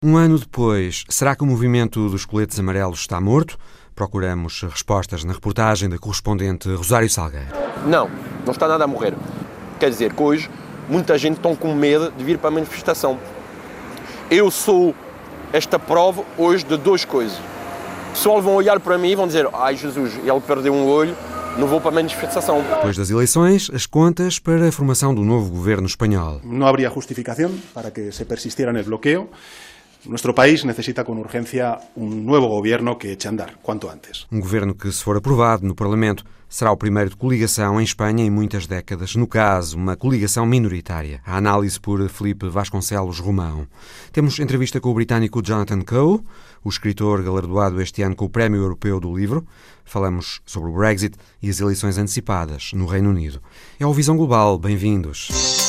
[0.00, 3.58] Um ano depois, será que o movimento dos coletes amarelos está morto?
[3.96, 7.48] Procuramos respostas na reportagem da correspondente Rosário Salgueiro.
[7.84, 8.08] Não,
[8.46, 9.12] não está nada a morrer.
[9.80, 10.48] Quer dizer que hoje
[10.88, 13.18] muita gente está com medo de vir para a manifestação.
[14.30, 14.94] Eu sou
[15.52, 17.36] esta prova hoje de duas coisas.
[18.12, 21.16] Pessoal vão olhar para mim e vão dizer: Ai Jesus, ele perdeu um olho,
[21.58, 22.62] não vou para a manifestação.
[22.62, 26.40] Depois das eleições, as contas para a formação do novo governo espanhol.
[26.44, 29.28] Não haveria justificação para que se persistiera no bloqueo.
[30.08, 34.26] Nuestro país necesita con urgencia un nuevo gobierno que eche a andar, cuanto antes.
[34.32, 38.24] Um governo que, se for aprovado no Parlamento, será o primeiro de coligação em Espanha
[38.24, 41.20] em muitas décadas, no caso, uma coligação minoritária.
[41.26, 43.66] A análise por Felipe Vasconcelos Romão.
[44.10, 46.22] Temos entrevista com o britânico Jonathan Coe,
[46.64, 49.46] o escritor galardoado este ano com o Prémio Europeu do Livro.
[49.84, 53.42] Falamos sobre o Brexit e as eleições antecipadas no Reino Unido.
[53.78, 54.58] É o Visão Global.
[54.58, 55.67] Bem-vindos.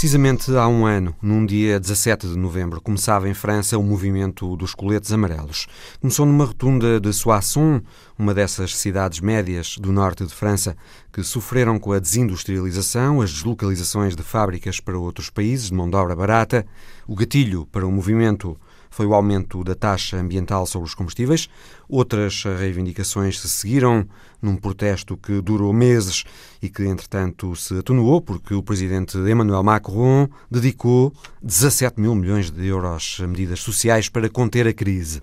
[0.00, 4.74] Precisamente há um ano, num dia 17 de novembro, começava em França o movimento dos
[4.74, 5.66] coletes amarelos.
[6.00, 7.82] Começou numa rotunda de Soissons,
[8.18, 10.74] uma dessas cidades médias do norte de França
[11.12, 15.96] que sofreram com a desindustrialização, as deslocalizações de fábricas para outros países de mão de
[15.96, 16.64] obra barata.
[17.06, 18.56] O gatilho para o movimento
[18.90, 21.48] foi o aumento da taxa ambiental sobre os combustíveis.
[21.88, 24.06] Outras reivindicações se seguiram
[24.42, 26.24] num protesto que durou meses
[26.60, 32.66] e que, entretanto, se atenuou porque o presidente Emmanuel Macron dedicou 17 mil milhões de
[32.66, 35.22] euros a medidas sociais para conter a crise.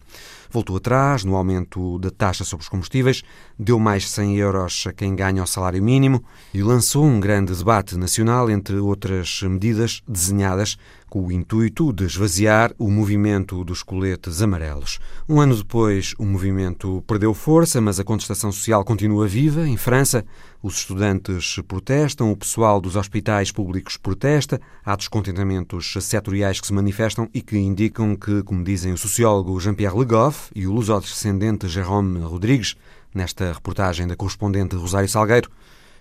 [0.49, 3.21] Voltou atrás no aumento da taxa sobre os combustíveis,
[3.59, 6.23] deu mais 100 euros a quem ganha o salário mínimo
[6.53, 10.77] e lançou um grande debate nacional, entre outras medidas desenhadas
[11.09, 14.99] com o intuito de esvaziar o movimento dos coletes amarelos.
[15.27, 19.67] Um ano depois, o movimento perdeu força, mas a contestação social continua viva.
[19.67, 20.25] Em França,
[20.61, 27.29] os estudantes protestam, o pessoal dos hospitais públicos protesta, há descontentamentos setoriais que se manifestam
[27.33, 32.19] e que indicam que, como dizem o sociólogo Jean-Pierre Le Goff e o luso-descendente Jérôme
[32.19, 32.75] Rodrigues,
[33.13, 35.49] nesta reportagem da correspondente Rosário Salgueiro,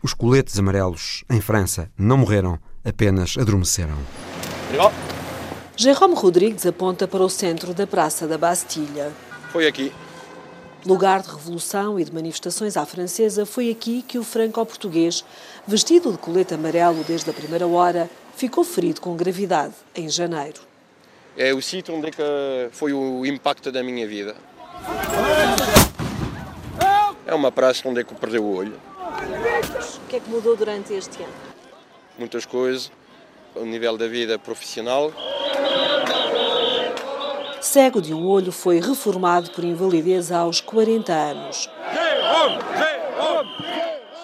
[0.03, 3.97] os coletes amarelos em França não morreram, apenas adormeceram.
[5.77, 9.13] Jérôme Rodrigues aponta para o centro da Praça da Bastilha.
[9.53, 9.93] Foi aqui.
[10.87, 15.25] Lugar de revolução e de manifestações à francesa, foi aqui que o franco-português,
[15.67, 20.61] vestido de colete amarelo desde a primeira hora, ficou ferido com gravidade em janeiro.
[21.37, 22.23] É o sítio onde é que
[22.71, 24.37] foi o impacto da minha vida.
[27.27, 28.81] É uma praça onde é que eu perdi o olho.
[30.05, 31.46] O que é que mudou durante este ano?
[32.19, 32.91] Muitas coisas
[33.57, 35.13] o nível da vida profissional.
[37.61, 41.69] Cego de um olho, foi reformado por invalidez aos 40 anos.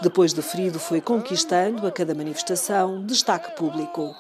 [0.01, 4.15] Depois de ferido, foi conquistando, a cada manifestação, destaque público.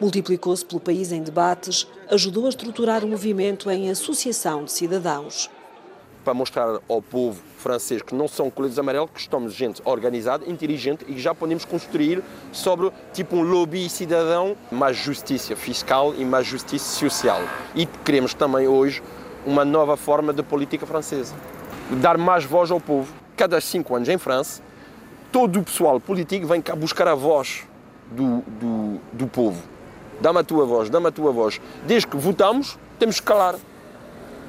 [0.00, 5.50] Multiplicou-se pelo país em debates, ajudou a estruturar o movimento em associação de cidadãos
[6.24, 11.04] para mostrar ao povo francês que não são coletes amarelos, que estamos gente organizada, inteligente
[11.08, 12.22] e que já podemos construir
[12.52, 17.40] sobre tipo um lobby cidadão, mais justiça fiscal e mais justiça social.
[17.74, 19.02] E queremos também hoje
[19.46, 21.34] uma nova forma de política francesa,
[22.00, 23.12] dar mais voz ao povo.
[23.36, 24.62] Cada cinco anos em França,
[25.32, 27.64] todo o pessoal político vem cá buscar a voz
[28.10, 29.62] do, do, do povo.
[30.20, 31.60] Dá-me a tua voz, dá-me a tua voz.
[31.86, 33.54] Desde que votamos, temos que calar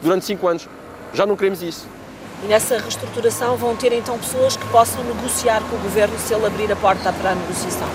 [0.02, 0.68] durante cinco anos.
[1.14, 1.88] Já não queremos isso.
[2.44, 6.46] E nessa reestruturação vão ter então pessoas que possam negociar com o governo se ele
[6.46, 7.88] abrir a porta para a negociação?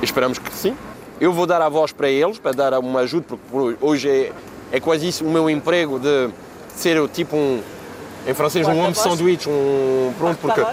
[0.00, 0.76] Esperamos que sim.
[1.20, 4.32] Eu vou dar a voz para eles, para dar uma ajuda, porque hoje é,
[4.72, 6.30] é quase isso o meu emprego de
[6.74, 7.60] ser tipo um,
[8.26, 10.64] em francês, um homem de sanduíche, um, pronto, porque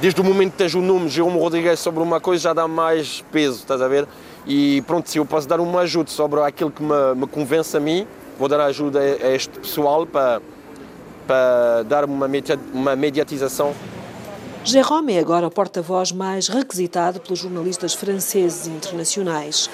[0.00, 3.22] desde o momento que tens o nome Jerome Rodrigues sobre uma coisa já dá mais
[3.30, 4.06] peso, estás a ver?
[4.46, 7.80] E pronto, se eu posso dar uma ajuda sobre aquilo que me, me convence a
[7.80, 8.06] mim,
[8.40, 10.40] vou dar ajuda a este pessoal para,
[11.26, 12.26] para dar uma,
[12.72, 13.74] uma mediatização.
[14.64, 19.68] Jérôme é agora o porta-voz mais requisitado pelos jornalistas franceses e internacionais.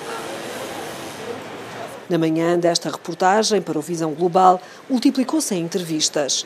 [2.10, 4.60] Na manhã desta reportagem para o Visão Global,
[4.90, 6.44] multiplicou-se em entrevistas.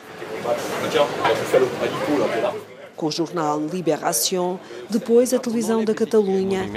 [3.01, 6.69] Com o jornal Libération, depois a televisão da Catalunha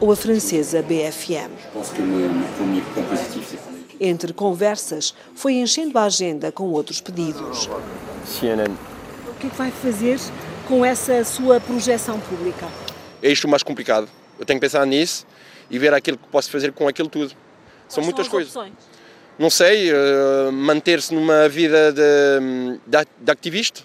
[0.00, 1.50] ou a francesa BFM.
[4.00, 7.68] Entre conversas, foi enchendo a agenda com outros pedidos.
[8.24, 8.74] CNN.
[9.28, 10.18] O que é que vai fazer
[10.66, 12.66] com essa sua projeção pública?
[13.22, 14.08] É isto o mais complicado.
[14.38, 15.26] Eu tenho que pensar nisso
[15.70, 17.34] e ver aquilo que posso fazer com aquilo tudo.
[17.88, 18.56] São Quais muitas as coisas.
[18.56, 18.97] opções?
[19.38, 23.82] Não sei, eh, manter-se numa vida de, de, ativista,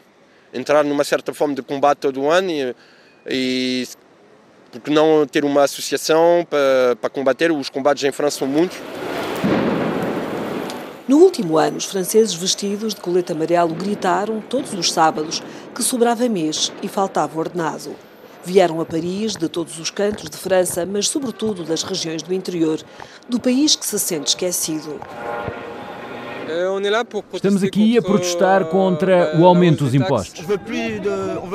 [0.51, 2.75] entrar numa certa forma de combate todo ano e,
[3.29, 3.87] e
[4.71, 7.51] porque não ter uma associação para, para combater.
[7.51, 8.79] Os combates em França são muitos.
[11.07, 15.43] No último ano, os franceses vestidos de colete amarelo gritaram todos os sábados
[15.75, 17.95] que sobrava mês e faltava ordenado.
[18.45, 22.79] Vieram a Paris de todos os cantos de França, mas sobretudo das regiões do interior,
[23.29, 24.99] do país que se sente esquecido.
[27.33, 30.45] Estamos aqui a protestar contra o aumento dos impostos.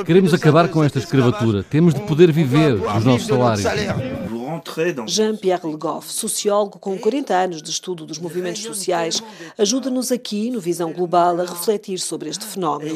[0.06, 1.62] Queremos acabar com esta escravatura.
[1.62, 3.66] Temos de poder viver dos nossos salários.
[5.06, 9.22] Jean-Pierre Le Goff, sociólogo com 40 anos de estudo dos movimentos sociais,
[9.58, 12.90] ajuda-nos aqui, no Visão Global, a refletir sobre este fenómeno.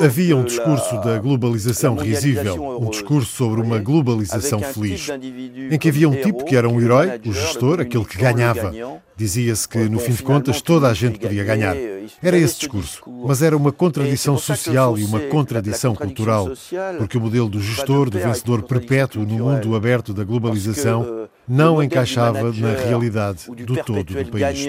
[0.00, 5.08] Havia um discurso da globalização risível, um discurso sobre uma globalização feliz,
[5.70, 8.72] em que havia um tipo que era um herói, o gestor, aquele que ganhava.
[9.16, 11.76] Dizia-se que, no fim de contas, toda a gente podia ganhar.
[12.22, 16.48] Era esse discurso, mas era uma contradição social e uma contradição cultural,
[16.98, 22.52] porque o modelo do gestor, do vencedor perpétuo no mundo aberto da globalização, não encaixava
[22.52, 24.66] na realidade do todo do país.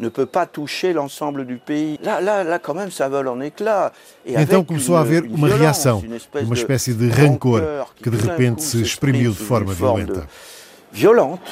[0.00, 1.98] ne peut pas toucher l'ensemble du pays.
[2.02, 3.92] Là, là, là, quand même, ça vole en éclats.
[4.26, 6.02] Et Então começou a haver uma reação,
[6.34, 7.62] uma espécie de rancor
[8.02, 10.26] que de repente se exprimiu de forma violenta.
[10.94, 11.42] Violente.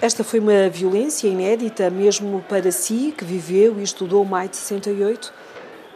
[0.00, 5.32] Esta foi uma violência inédita, mesmo para si, que viveu e estudou Maio de 68?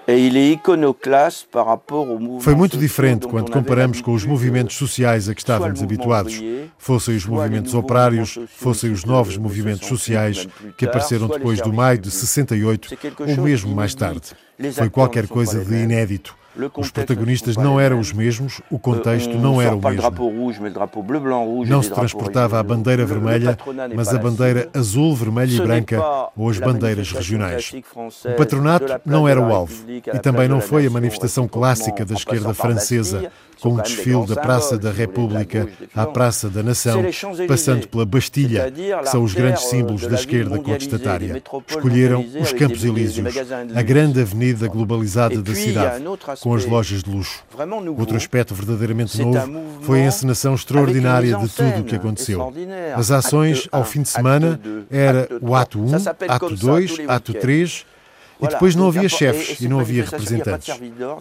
[0.09, 4.13] Et il est iconoclaste par rapport au mouvement Foi muito social diferente quando comparamos com
[4.13, 6.43] os movimentos sociais a que estávamos habituados,
[6.77, 12.09] fossem os movimentos operários, fossem os novos movimentos sociais que apareceram depois do maio de
[12.09, 12.21] publics.
[12.21, 14.33] 68, C'est quelque ou mesmo mais tarde.
[14.73, 16.40] Foi qualquer coisa de inédito.
[16.77, 20.11] Os protagonistas não eram os mesmos, o contexto Euh, on não era o mesmo.
[21.67, 23.57] Não se transportava a bandeira vermelha,
[23.95, 26.01] mas a bandeira azul, vermelha e branca
[26.37, 27.73] ou as bandeiras regionais.
[28.25, 32.53] O patronato não era o alvo e também não foi a manifestação clássica da esquerda
[32.53, 36.07] francesa, com o desfile da Praça da República à.
[36.07, 37.05] Praça da Nação,
[37.47, 41.43] passando pela Bastilha, que são os grandes símbolos euh, da esquerda contestatária.
[41.69, 43.35] Escolheram os Campos Elíseos,
[43.75, 46.05] a grande avenida globalizada da cidade,
[46.41, 47.45] com as lojas de luxo.
[47.97, 52.53] Outro aspecto verdadeiramente novo foi a encenação extraordinária de tudo o que aconteceu.
[52.97, 54.61] As ações, ao fim de semana,
[54.91, 55.91] era o ato 1, trois.
[55.91, 57.43] Ça s'appelle ato comme ça 2, tous les ato week-ends.
[57.43, 57.87] 3,
[58.43, 60.69] e depois não havia chefes e não havia representantes.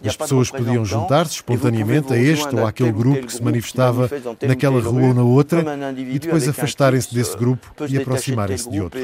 [0.04, 4.10] As pessoas podiam représentant, juntar-se espontaneamente a este ou à àquele grupo que se manifestava
[4.42, 5.64] naquela rua ou na outra
[5.96, 9.00] e depois un afastarem-se desse grupo e aproximarem-se de outro.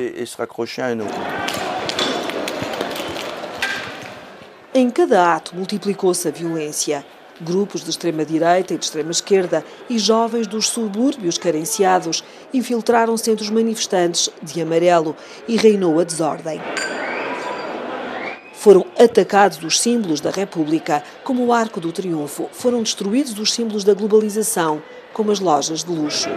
[4.75, 7.05] Em cada ato multiplicou-se a violência.
[7.39, 14.31] Grupos de extrema-direita e de extrema-esquerda e jovens dos subúrbios carenciados infiltraram-se entre os manifestantes
[14.43, 15.15] de amarelo
[15.47, 16.61] e reinou a desordem.
[18.59, 22.49] Foram atacados os símbolos da República, como o Arco do Triunfo.
[22.53, 24.83] Foram destruídos os símbolos da globalização,
[25.13, 26.31] como as lojas de luxo.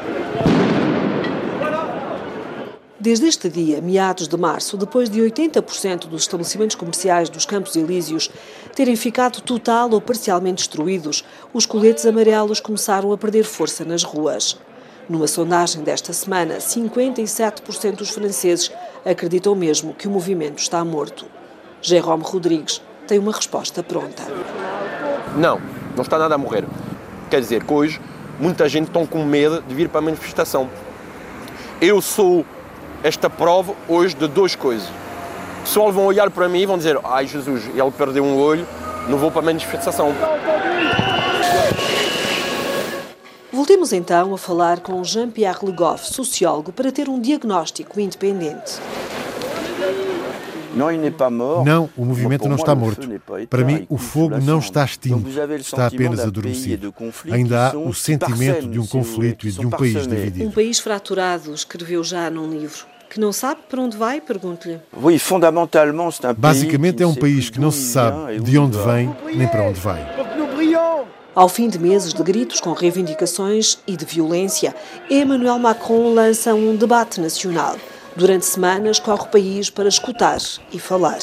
[3.00, 8.30] Desde este dia, meados de março, depois de 80% dos estabelecimentos comerciais dos Campos Elíseos
[8.76, 11.24] terem ficado total ou parcialmente destruídos,
[11.54, 14.60] os coletes amarelos começaram a perder força nas ruas.
[15.08, 18.70] Numa sondagem desta semana, 57% dos franceses
[19.06, 21.39] acreditam mesmo que o movimento está morto.
[21.82, 24.24] Jérôme Rodrigues tem uma resposta pronta.
[25.36, 25.62] Não,
[25.96, 26.66] não está nada a morrer.
[27.30, 28.02] Quer dizer que hoje
[28.40, 30.70] muita gente está com medo de vir para a manifestação.
[31.82, 32.46] Eu sou
[33.02, 34.88] esta prova hoje de duas coisas.
[35.60, 38.68] O pessoal vão olhar para mim e vão dizer: Ai Jesus, ele perdeu um olho,
[39.08, 40.14] não vou para a manifestação.
[43.52, 48.80] Voltemos então a falar com Jean-Pierre Le Goff, sociólogo, para ter um diagnóstico independente.
[49.80, 50.59] Non, il n'est pas mort.
[51.66, 53.08] Não, o movimento não está morto.
[53.50, 55.28] Para mim, o fogo não está extinto,
[55.60, 56.94] está apenas adormecido.
[57.32, 60.48] Ainda há o sentimento de um conflito e de um país dividido.
[60.48, 62.86] Um país fraturado, escreveu já num livro.
[63.10, 64.22] Que não sabe para onde vai?
[64.22, 64.80] Pergunto-lhe.
[66.38, 70.06] Basicamente é um país que não se sabe de onde vem nem para onde vai.
[71.34, 74.76] Ao fim de meses de gritos com reivindicações e de violência,
[75.10, 77.78] Emmanuel Macron lança um debate nacional.
[78.20, 80.40] Durante semanas, corre o país para escutar
[80.74, 81.20] e falar.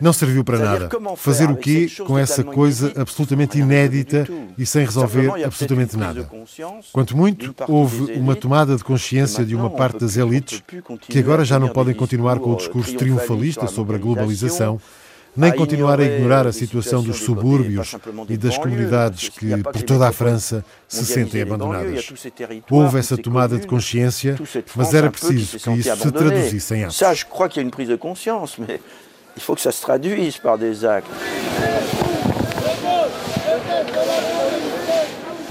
[0.00, 0.88] Não serviu para nada.
[1.16, 4.24] Fazer o quê com essa coisa absolutamente inédita
[4.56, 6.30] e sem resolver absolutamente nada?
[6.92, 10.62] Quanto muito, houve uma tomada de consciência de uma parte das elites
[11.00, 14.80] que agora já não podem continuar com o discurso triunfalista sobre a globalização
[15.36, 17.94] nem continuar a ignorar a situação dos subúrbios
[18.28, 22.12] e das comunidades que, por toda a França, se sentem abandonadas.
[22.70, 24.36] Houve essa tomada de consciência,
[24.74, 26.96] mas era preciso que isso se traduzisse em atos.
[26.96, 28.80] Ça, je crois qu'il y a une prise de conscience, mais
[29.36, 31.10] il faut que ça se traduise par des actes.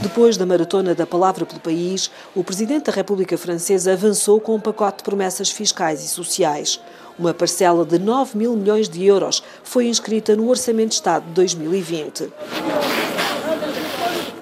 [0.04, 4.60] Depois da maratona da palavra pelo país, o presidente da República Francesa avançou com um
[4.60, 6.78] pacote de promessas fiscais e sociais.
[7.18, 11.32] Uma parcela de 9 mil milhões de euros foi inscrita no Orçamento de Estado de
[11.32, 12.34] 2020.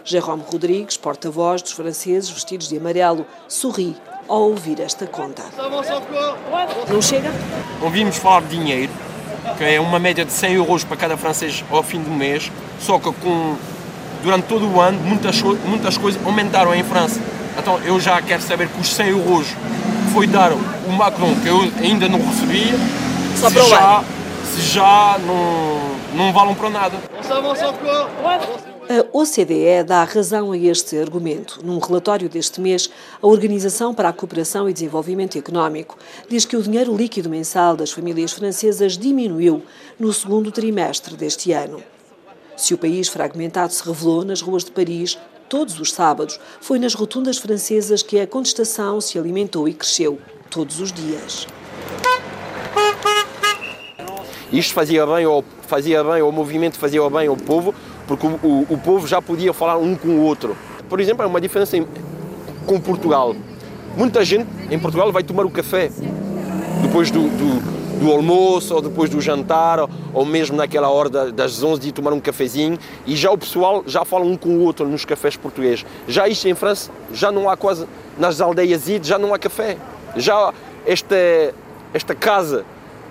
[0.03, 3.95] Jérôme Rodrigues, porta-voz dos franceses vestidos de amarelo, sorri
[4.27, 5.43] ao ouvir esta conta.
[6.91, 7.29] Não chega?
[7.83, 8.91] Ouvimos falar de dinheiro,
[9.59, 12.97] que é uma média de 100 euros para cada francês ao fim do mês, só
[12.97, 13.55] que com
[14.23, 17.19] durante todo o ano, muitas, muitas coisas aumentaram em França.
[17.57, 21.47] Então eu já quero saber que os 100 euros que foi dar o Macron, que
[21.47, 22.73] eu ainda não recebi,
[23.35, 24.03] Só se, já,
[24.53, 26.97] se já não, não valem para nada.
[28.89, 31.61] A OCDE dá razão a este argumento.
[31.63, 32.89] Num relatório deste mês,
[33.21, 35.97] a Organização para a Cooperação e Desenvolvimento Económico
[36.27, 39.63] diz que o dinheiro líquido mensal das famílias francesas diminuiu
[39.97, 41.81] no segundo trimestre deste ano.
[42.61, 45.17] Se o país fragmentado se revelou nas ruas de Paris
[45.49, 50.79] todos os sábados, foi nas rotundas francesas que a contestação se alimentou e cresceu todos
[50.79, 51.47] os dias.
[54.53, 57.73] Isto fazia bem ao, fazia bem ao movimento, fazia bem ao povo,
[58.07, 60.55] porque o, o, o povo já podia falar um com o outro.
[60.87, 61.87] Por exemplo, há uma diferença em,
[62.67, 63.35] com Portugal.
[63.97, 65.89] Muita gente em Portugal vai tomar o café
[66.83, 71.79] depois do, do do almoço ou depois do jantar ou mesmo naquela hora das 11
[71.79, 75.05] de tomar um cafezinho e já o pessoal já fala um com o outro nos
[75.05, 75.85] cafés portugueses.
[76.07, 77.85] Já isto em França já não há quase
[78.17, 79.77] nas aldeias já não há café.
[80.15, 80.51] Já
[80.85, 81.15] esta
[81.93, 82.65] esta casa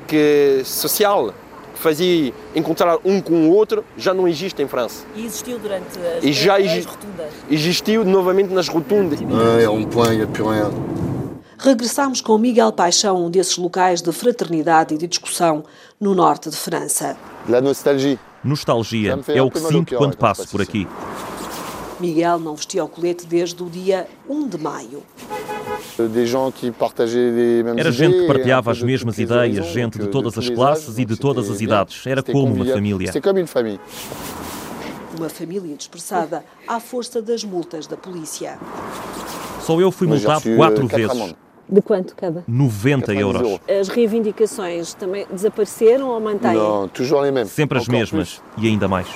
[0.08, 1.32] que social
[1.74, 5.04] que fazia encontrar um com o outro já não existe em França.
[5.14, 7.32] E existiu durante as, e já as rotundas?
[7.48, 9.20] Existiu novamente nas rotundas.
[9.62, 11.19] É um plano, il n'y
[11.60, 15.62] regressamos com Miguel Paixão, um desses locais de fraternidade e de discussão
[16.00, 17.16] no norte de França.
[17.60, 18.18] nostalgia.
[18.42, 20.88] Nostalgia é o que sinto quando passo por aqui.
[22.00, 25.02] Miguel não vestia o colete desde o dia 1 de maio.
[27.76, 31.50] Era gente que partilhava as mesmas ideias, gente de todas as classes e de todas
[31.50, 32.06] as idades.
[32.06, 33.12] Era como uma família.
[35.18, 38.58] Uma família dispersada à força das multas da polícia.
[39.60, 41.34] Só eu fui multado quatro vezes.
[41.70, 42.42] De quanto cada?
[42.48, 43.60] 90 euros.
[43.80, 46.54] As reivindicações também desapareceram ou mantêm?
[46.54, 46.88] Não,
[47.46, 49.06] Sempre as mesmas e ainda mais.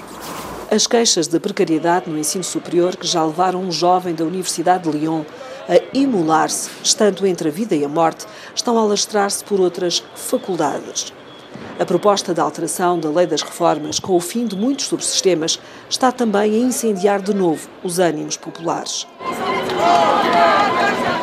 [0.70, 4.96] As queixas de precariedade no ensino superior que já levaram um jovem da Universidade de
[4.96, 5.22] Lyon
[5.68, 11.12] a imolar-se, estando entre a vida e a morte, estão a alastrar-se por outras faculdades.
[11.78, 15.58] A proposta de alteração da Lei das Reformas, com o fim de muitos subsistemas,
[15.88, 19.06] está também a incendiar de novo os ânimos populares.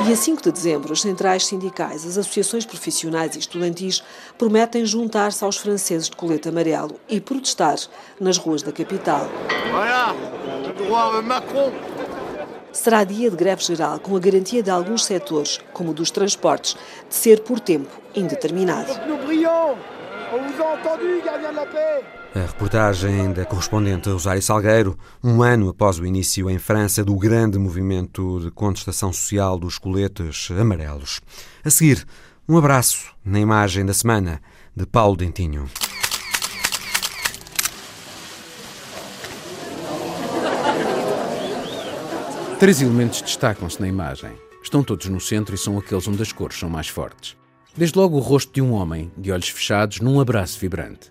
[0.07, 4.03] E a 5 de dezembro, as centrais sindicais, as associações profissionais e estudantis
[4.38, 7.77] prometem juntar-se aos franceses de colete amarelo e protestar
[8.19, 9.29] nas ruas da capital.
[12.71, 16.75] Será dia de greve geral com a garantia de alguns setores, como o dos transportes,
[17.07, 18.91] de ser por tempo indeterminado.
[22.33, 27.59] A reportagem da correspondente Rosário Salgueiro, um ano após o início em França do grande
[27.59, 31.19] movimento de contestação social dos coletes amarelos.
[31.65, 32.07] A seguir,
[32.47, 34.41] um abraço na imagem da semana
[34.73, 35.69] de Paulo Dentinho.
[42.57, 44.31] Três elementos destacam-se na imagem.
[44.63, 47.40] Estão todos no centro e são aqueles onde as cores são mais fortes.
[47.75, 51.09] Desde logo o rosto de um homem, de olhos fechados, num abraço vibrante.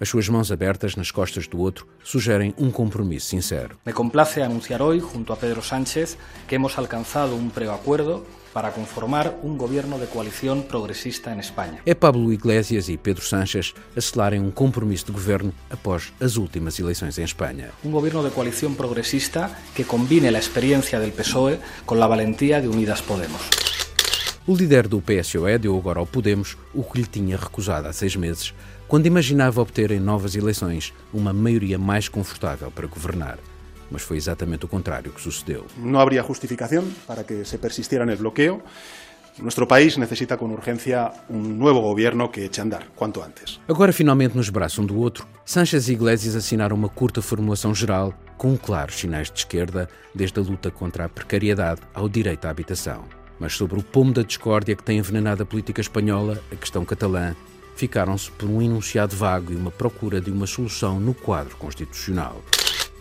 [0.00, 3.76] As suas mãos abertas nas costas do outro sugerem um compromisso sincero.
[3.84, 8.24] Me complace anunciar hoje, junto a Pedro Sánchez, que hemos alcançado um preacuerdo
[8.54, 11.80] para conformar um governo de coalição progressista em Espanha.
[11.84, 16.78] É Pablo Iglesias e Pedro Sánchez a selarem um compromisso de governo após as últimas
[16.78, 17.70] eleições em Espanha.
[17.84, 22.68] Um governo de coalição progressista que combine a experiência do PSOE com a valentia de
[22.68, 23.50] Unidas Podemos.
[24.48, 28.16] O líder do PSOE deu agora ao Podemos o que lhe tinha recusado há seis
[28.16, 28.54] meses,
[28.88, 33.38] quando imaginava obter em novas eleições uma maioria mais confortável para governar.
[33.90, 35.66] Mas foi exatamente o contrário que sucedeu.
[35.76, 38.62] Não haveria justificação para que se persistiera no bloqueio.
[39.38, 43.60] Nuestro país necessita com urgência um novo governo que eche andar, quanto antes.
[43.68, 48.14] Agora, finalmente, nos braços um do outro, Sánchez e Iglesias assinaram uma curta formulação geral
[48.38, 53.17] com claros sinais de esquerda, desde a luta contra a precariedade ao direito à habitação.
[53.38, 57.34] Mas sobre o pomo da discórdia que tem envenenado a política espanhola, a questão catalã,
[57.76, 62.42] ficaram-se por um enunciado vago e uma procura de uma solução no quadro constitucional.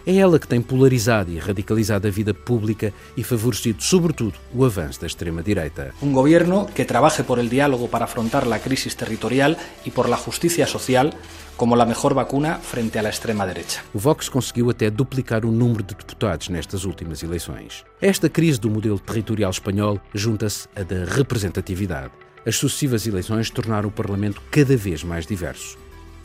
[0.07, 5.01] É ela que tem polarizado e radicalizado a vida pública e favorecido, sobretudo, o avanço
[5.01, 5.93] da extrema-direita.
[6.01, 10.15] Um governo que trabalhe por el diálogo para afrontar a crise territorial e por la
[10.15, 11.09] justicia social
[11.57, 13.83] como a melhor vacuna frente à extrema-direita.
[13.93, 17.83] O Vox conseguiu até duplicar o número de deputados nestas últimas eleições.
[17.99, 22.13] Esta crise do modelo territorial espanhol junta-se à da representatividade.
[22.45, 25.77] As sucessivas eleições tornaram o Parlamento cada vez mais diverso.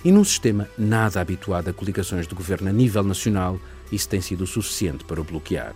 [0.04, 3.58] E num sistema nada habituado a coligações de governo a nível nacional,
[3.90, 5.74] isso tem sido suficiente para o bloquear.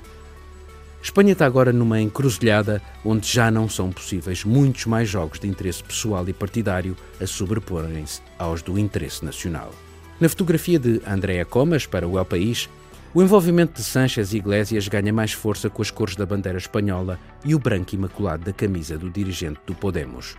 [1.03, 5.85] Espanha está agora numa encruzilhada onde já não são possíveis muitos mais jogos de interesse
[5.85, 9.73] pessoal e partidário a sobreporem-se aos do interesse nacional.
[10.19, 12.69] Na fotografia de Andrea Comas para o El País,
[13.15, 17.21] o envolvimento de Sánchez e Iglesias ganha mais força com as cores da bandeira espanhola
[17.45, 20.37] e o branco imaculado da camisa do dirigente do Podemos.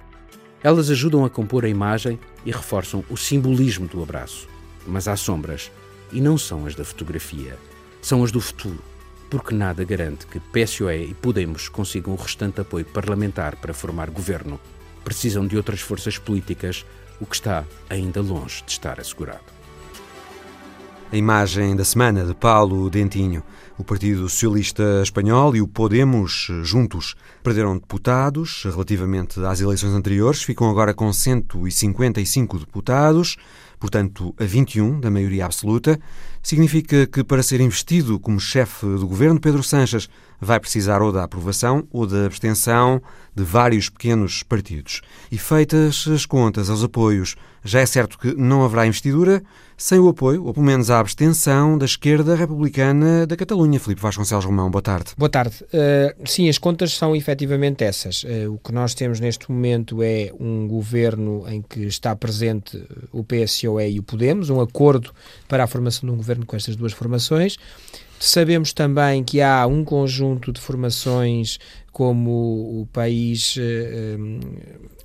[0.63, 4.47] Elas ajudam a compor a imagem e reforçam o simbolismo do abraço.
[4.85, 5.71] Mas há sombras,
[6.11, 7.57] e não são as da fotografia,
[8.01, 8.79] são as do futuro,
[9.29, 14.59] porque nada garante que PSOE e Podemos consigam o restante apoio parlamentar para formar governo.
[15.03, 16.85] Precisam de outras forças políticas,
[17.19, 19.57] o que está ainda longe de estar assegurado.
[21.11, 23.43] A imagem da semana de Paulo Dentinho.
[23.79, 30.67] O Partido Socialista Espanhol e o Podemos, juntos, perderam deputados relativamente às eleições anteriores, ficam
[30.67, 33.37] agora com 155 deputados,
[33.79, 35.99] portanto, a 21 da maioria absoluta.
[36.41, 41.23] Significa que, para ser investido como chefe do governo, Pedro Sanches vai precisar ou da
[41.23, 43.01] aprovação ou da abstenção
[43.35, 45.01] de vários pequenos partidos.
[45.31, 49.43] E feitas as contas aos apoios, já é certo que não haverá investidura
[49.77, 53.79] sem o apoio, ou pelo menos a abstenção, da esquerda republicana da Catalunha.
[53.79, 55.11] Filipe Vasconcelos Romão, boa tarde.
[55.15, 55.63] Boa tarde.
[55.65, 58.23] Uh, sim, as contas são efetivamente essas.
[58.23, 63.23] Uh, o que nós temos neste momento é um governo em que está presente o
[63.23, 65.11] PSOE e o Podemos, um acordo
[65.47, 67.57] para a formação de um governo com estas duas formações.
[68.19, 71.59] Sabemos também que há um conjunto de formações
[71.91, 73.57] como o país.
[73.57, 74.39] Uh,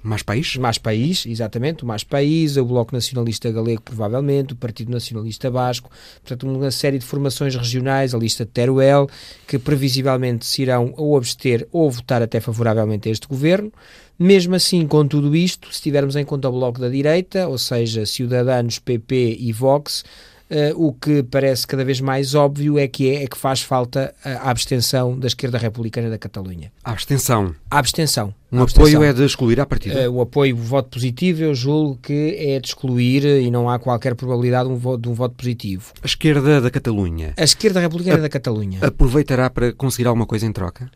[0.03, 0.57] mais País?
[0.57, 1.85] Mais País, exatamente.
[1.85, 5.89] O Mais País, o Bloco Nacionalista Galego, provavelmente, o Partido Nacionalista Basco.
[6.23, 9.09] Portanto, uma série de formações regionais, a lista de Teruel,
[9.47, 13.73] que previsivelmente se irão ou abster ou votar até favoravelmente a este governo.
[14.19, 18.05] Mesmo assim, com tudo isto, se tivermos em conta o Bloco da Direita, ou seja,
[18.05, 20.05] Ciudadanos, PP e Vox,
[20.53, 24.15] Uh, o que parece cada vez mais óbvio é que, é, é que faz falta
[24.23, 26.71] a abstenção da esquerda republicana da Catalunha.
[26.85, 27.55] A abstenção?
[27.71, 28.35] A abstenção.
[28.53, 28.97] Um a abstenção.
[28.97, 30.11] apoio é de excluir a partida?
[30.11, 33.79] Uh, o apoio, o voto positivo, eu julgo que é de excluir e não há
[33.79, 35.91] qualquer probabilidade de um voto, de um voto positivo.
[36.03, 37.33] A esquerda da Catalunha?
[37.39, 38.81] A esquerda republicana a, da Catalunha.
[38.83, 40.91] Aproveitará para conseguir alguma coisa em troca?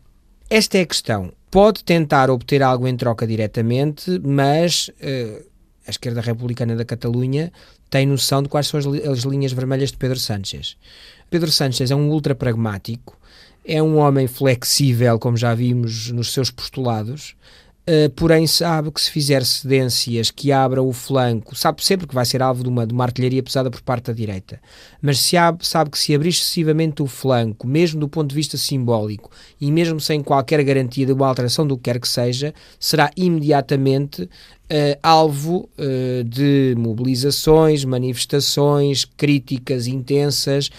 [0.51, 1.33] Esta é a questão.
[1.49, 4.91] Pode tentar obter algo em troca diretamente, mas...
[5.01, 5.46] Uh,
[5.87, 7.51] a esquerda republicana da Catalunha
[7.89, 10.75] tem noção de quais são as, as linhas vermelhas de Pedro Sánchez.
[11.29, 13.17] Pedro Sánchez é um ultra pragmático,
[13.65, 17.35] é um homem flexível, como já vimos nos seus postulados,
[17.89, 22.25] Uh, porém sabe que se fizer cedências que abra o flanco, sabe sempre que vai
[22.25, 24.59] ser alvo de uma, de uma artilharia pesada por parte da direita,
[25.01, 28.57] mas se abre, sabe que se abrir excessivamente o flanco, mesmo do ponto de vista
[28.57, 33.09] simbólico e mesmo sem qualquer garantia de uma alteração do que quer que seja, será
[33.15, 34.29] imediatamente
[34.71, 40.69] uh, alvo uh, de mobilizações, manifestações, críticas intensas,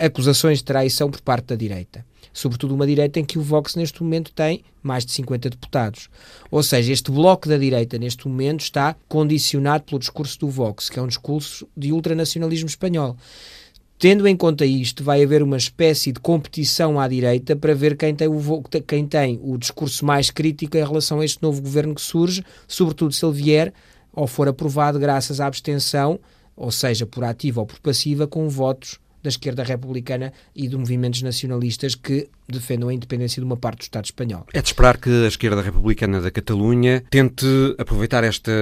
[0.00, 2.04] acusações de traição por parte da direita
[2.36, 6.10] sobretudo uma direita em que o Vox neste momento tem mais de 50 deputados.
[6.50, 10.98] Ou seja, este bloco da direita neste momento está condicionado pelo discurso do Vox, que
[10.98, 13.16] é um discurso de ultranacionalismo espanhol.
[13.98, 18.14] Tendo em conta isto, vai haver uma espécie de competição à direita para ver quem
[18.14, 22.02] tem, o, quem tem o discurso mais crítico em relação a este novo governo que
[22.02, 23.72] surge, sobretudo se ele vier
[24.12, 26.20] ou for aprovado graças à abstenção,
[26.54, 31.20] ou seja, por ativa ou por passiva, com votos da esquerda republicana e de movimentos
[31.20, 34.46] nacionalistas que defendam a independência de uma parte do Estado espanhol.
[34.54, 38.52] É de esperar que a esquerda republicana da Catalunha tente aproveitar esta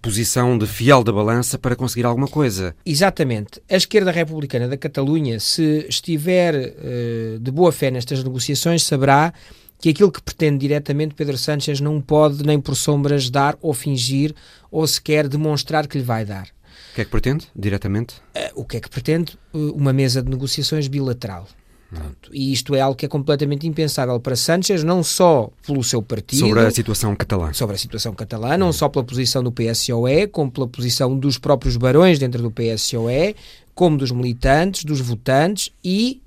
[0.00, 2.74] posição de fiel da balança para conseguir alguma coisa.
[2.86, 3.60] Exatamente.
[3.70, 9.32] A esquerda republicana da Catalunha, se estiver uh, de boa fé nestas negociações, saberá
[9.78, 14.34] que aquilo que pretende diretamente Pedro Sánchez não pode nem por sombras dar ou fingir
[14.70, 16.53] ou sequer demonstrar que lhe vai dar.
[16.92, 18.16] O que é que pretende, diretamente?
[18.36, 19.38] Uh, o que é que pretende?
[19.52, 21.46] Uh, uma mesa de negociações bilateral.
[21.94, 22.30] Pronto.
[22.32, 26.40] E isto é algo que é completamente impensável para Sánchez, não só pelo seu partido.
[26.40, 27.52] Sobre a situação catalã.
[27.52, 31.76] Sobre a situação catalã, não só pela posição do PSOE, como pela posição dos próprios
[31.76, 33.36] barões dentro do PSOE,
[33.74, 36.20] como dos militantes, dos votantes e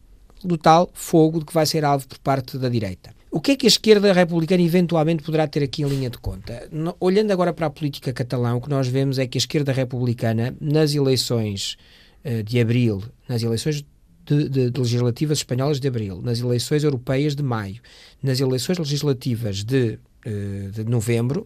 [0.44, 3.17] do tal fogo de que vai ser alvo por parte da direita.
[3.30, 6.70] O que é que a esquerda republicana eventualmente poderá ter aqui em linha de conta?
[7.00, 10.56] olhando agora para a política catalã, o que nós vemos é que a esquerda republicana,
[10.62, 11.78] nas eleições
[12.24, 13.84] uh, de abril, nas eleições
[14.26, 17.82] de, de, de, legislativas espanholas de abril, nas eleições europeias de maio,
[18.24, 21.46] nas eleições legislativas de, uh, de novembro,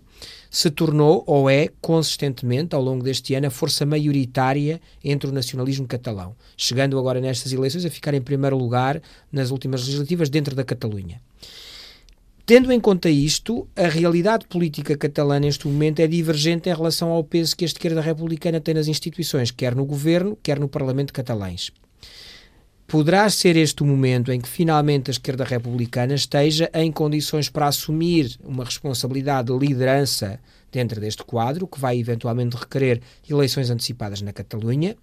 [0.51, 5.87] se tornou ou é consistentemente ao longo deste ano a força maioritária entre o nacionalismo
[5.87, 10.63] catalão, chegando agora nestas eleições a ficar em primeiro lugar nas últimas legislativas dentro da
[10.63, 11.19] Catalunha.
[12.45, 17.23] Tendo em conta isto, a realidade política catalã neste momento é divergente em relação ao
[17.23, 21.71] peso que a esquerda republicana tem nas instituições, quer no governo, quer no Parlamento catalães.
[22.87, 27.67] Poderá ser este o momento em que finalmente a esquerda republicana esteja em condições para
[27.67, 34.33] assumir uma responsabilidade de liderança dentro deste quadro, que vai eventualmente requerer eleições antecipadas na
[34.33, 34.97] Catalunha,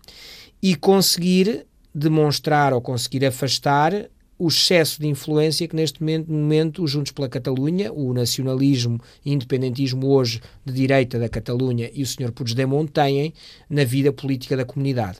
[0.62, 6.90] e conseguir demonstrar ou conseguir afastar o excesso de influência que neste momento, momento os
[6.90, 12.31] Juntos pela Catalunha, o nacionalismo e independentismo hoje de direita da Catalunha e o Sr.
[12.33, 13.35] Puigdemont têm
[13.68, 15.18] na vida política da comunidade.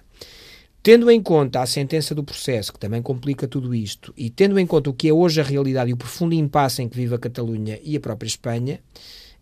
[0.81, 4.67] Tendo em conta a sentença do processo, que também complica tudo isto, e tendo em
[4.67, 7.19] conta o que é hoje a realidade e o profundo impasse em que vive a
[7.19, 8.81] Catalunha e a própria Espanha,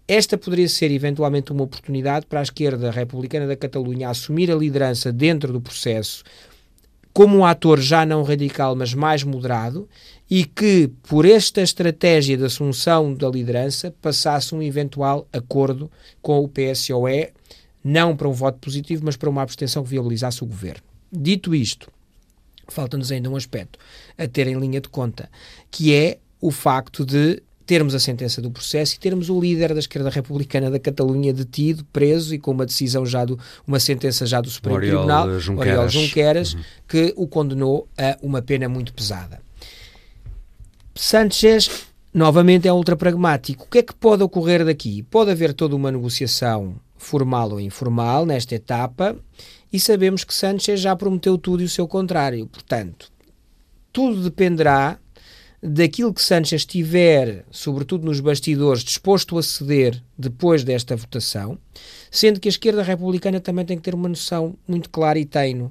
[0.09, 5.13] esta poderia ser eventualmente uma oportunidade para a esquerda republicana da Catalunha assumir a liderança
[5.13, 6.25] dentro do processo,
[7.17, 9.89] como um ator já não radical, mas mais moderado,
[10.29, 16.47] e que, por esta estratégia de assunção da liderança, passasse um eventual acordo com o
[16.47, 17.31] PSOE,
[17.83, 20.83] não para um voto positivo, mas para uma abstenção que viabilizasse o governo.
[21.11, 21.91] Dito isto,
[22.69, 23.79] falta-nos ainda um aspecto
[24.19, 25.31] a ter em linha de conta,
[25.71, 29.81] que é o facto de termos a sentença do processo e termos o líder da
[29.81, 34.41] esquerda republicana da Catalunha detido, preso e com uma decisão já do uma sentença já
[34.41, 36.61] do Supremo Oriol Tribunal, Junqueras, Oriol Junqueras uhum.
[36.87, 39.41] que o condenou a uma pena muito pesada.
[40.95, 41.69] Sanchez
[42.15, 43.65] novamente é ultra pragmático.
[43.65, 45.03] O que é que pode ocorrer daqui?
[45.03, 49.17] Pode haver toda uma negociação formal ou informal nesta etapa
[49.73, 52.47] e sabemos que Sanchez já prometeu tudo e o seu contrário.
[52.47, 53.11] Portanto,
[53.93, 54.99] tudo dependerá
[55.67, 61.59] daquilo que Sanchez estiver, sobretudo nos bastidores, disposto a ceder depois desta votação,
[62.11, 65.71] sendo que a esquerda republicana também tem que ter uma noção muito clara e tenue.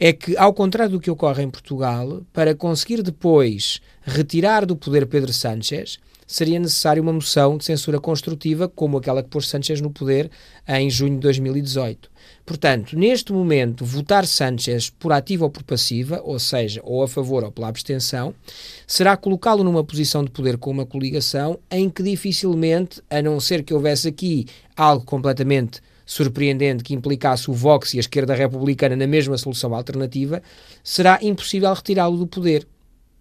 [0.00, 5.06] É que, ao contrário do que ocorre em Portugal, para conseguir depois retirar do poder
[5.06, 9.90] Pedro Sánchez, seria necessária uma moção de censura construtiva, como aquela que pôs Sánchez no
[9.90, 10.28] poder
[10.66, 12.10] em junho de 2018.
[12.46, 17.42] Portanto, neste momento, votar Sánchez por ativa ou por passiva, ou seja, ou a favor
[17.42, 18.32] ou pela abstenção,
[18.86, 23.64] será colocá-lo numa posição de poder com uma coligação em que dificilmente, a não ser
[23.64, 29.08] que houvesse aqui algo completamente surpreendente que implicasse o Vox e a esquerda republicana na
[29.08, 30.40] mesma solução alternativa,
[30.84, 32.64] será impossível retirá-lo do poder.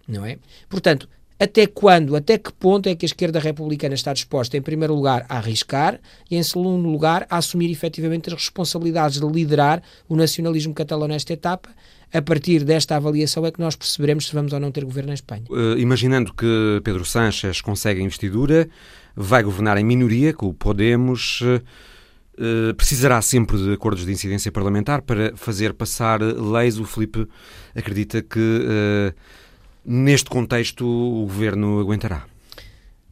[0.07, 0.37] Não é?
[0.69, 4.95] Portanto, até quando, até que ponto é que a esquerda republicana está disposta, em primeiro
[4.95, 5.99] lugar, a arriscar
[6.31, 11.33] e, em segundo lugar, a assumir efetivamente as responsabilidades de liderar o nacionalismo catalão nesta
[11.33, 11.69] etapa?
[12.13, 15.15] A partir desta avaliação é que nós perceberemos se vamos ou não ter governo na
[15.15, 15.43] Espanha.
[15.49, 18.69] Uh, imaginando que Pedro Sánchez consegue a investidura,
[19.13, 21.41] vai governar em minoria, com o Podemos.
[21.41, 26.79] Uh, precisará sempre de acordos de incidência parlamentar para fazer passar leis.
[26.79, 27.27] O Felipe
[27.75, 28.39] acredita que.
[28.39, 29.44] Uh,
[29.85, 32.25] Neste contexto, o governo aguentará?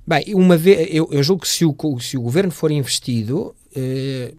[0.06, 4.34] Bem, uma vez, eu, eu julgo que se o, se o governo for investido, eh,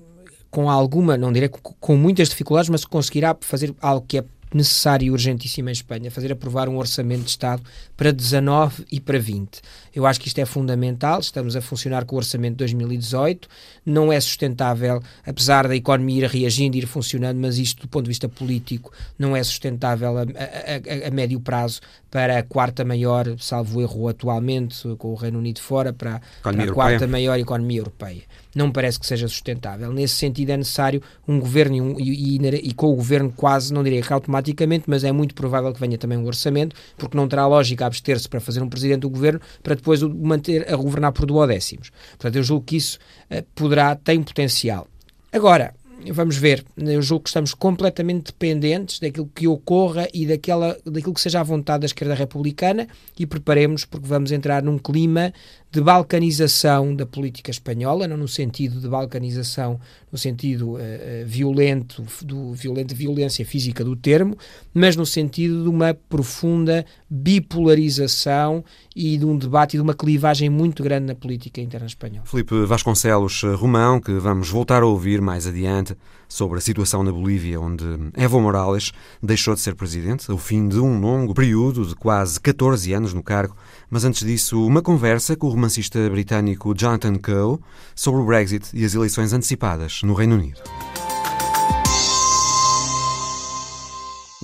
[0.51, 5.11] com alguma, não direi com, muitas dificuldades, mas conseguirá fazer algo que é necessário e
[5.11, 7.62] urgentíssimo em Espanha, fazer aprovar um orçamento de Estado
[7.97, 9.61] para 19 e para 20.
[9.94, 13.48] Eu acho que isto é fundamental, estamos a funcionar com o orçamento de 2018,
[13.87, 18.11] não é sustentável, apesar da economia ir reagindo, ir funcionando, mas isto do ponto de
[18.11, 21.80] vista político não é sustentável a, a, a, a médio prazo
[22.11, 26.72] para a quarta maior, salvo erro atualmente, com o Reino Unido fora, para, para a
[26.72, 28.22] quarta maior economia europeia
[28.54, 29.92] não me parece que seja sustentável.
[29.92, 33.72] Nesse sentido, é necessário um governo e, um, e, e, e, com o governo quase,
[33.72, 37.26] não diria que automaticamente, mas é muito provável que venha também um orçamento, porque não
[37.26, 41.12] terá lógica abster-se para fazer um presidente do governo para depois o manter a governar
[41.12, 41.90] por duodécimos.
[42.12, 42.99] Portanto, eu julgo que isso
[43.31, 44.88] uh, poderá, tem potencial.
[45.31, 45.75] Agora,
[46.12, 46.64] vamos ver.
[46.77, 51.42] Eu julgo que estamos completamente dependentes daquilo que ocorra e daquela, daquilo que seja à
[51.42, 55.33] vontade da esquerda republicana e preparemos porque vamos entrar num clima
[55.75, 60.79] de balcanização da política espanhola, não no sentido de balcanização, no sentido uh,
[61.27, 64.39] violento, do violento violência física do termo,
[64.73, 70.49] mas no sentido de uma profunda bipolarização e de um debate e de uma clivagem
[70.49, 72.25] muito grande na política interna espanhola.
[72.25, 75.97] Felipe Vasconcelos Romão, que vamos voltar a ouvir mais adiante
[76.35, 77.85] sobre a situação na Bolívia, onde
[78.16, 78.90] Evo Morales
[79.23, 83.23] deixou de ser presidente, ao fim de um longo período de quase 14 anos no
[83.23, 83.57] cargo,
[83.88, 87.61] mas antes disso, uma conversa com o romancista britânico Jonathan Coe
[87.94, 90.61] sobre o Brexit e as eleições antecipadas no Reino Unido.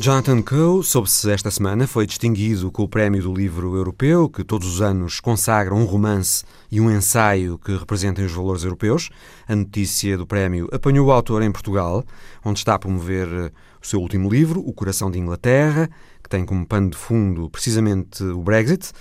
[0.03, 4.67] Jonathan Coe, soube-se esta semana, foi distinguido com o Prémio do Livro Europeu, que todos
[4.67, 9.11] os anos consagra um romance e um ensaio que representem os valores europeus.
[9.47, 12.03] A notícia do prémio apanhou o autor em Portugal,
[12.43, 15.91] onde está a promover o seu último livro, O Coração de Inglaterra,
[16.23, 18.93] que tem como pano de fundo precisamente o Brexit.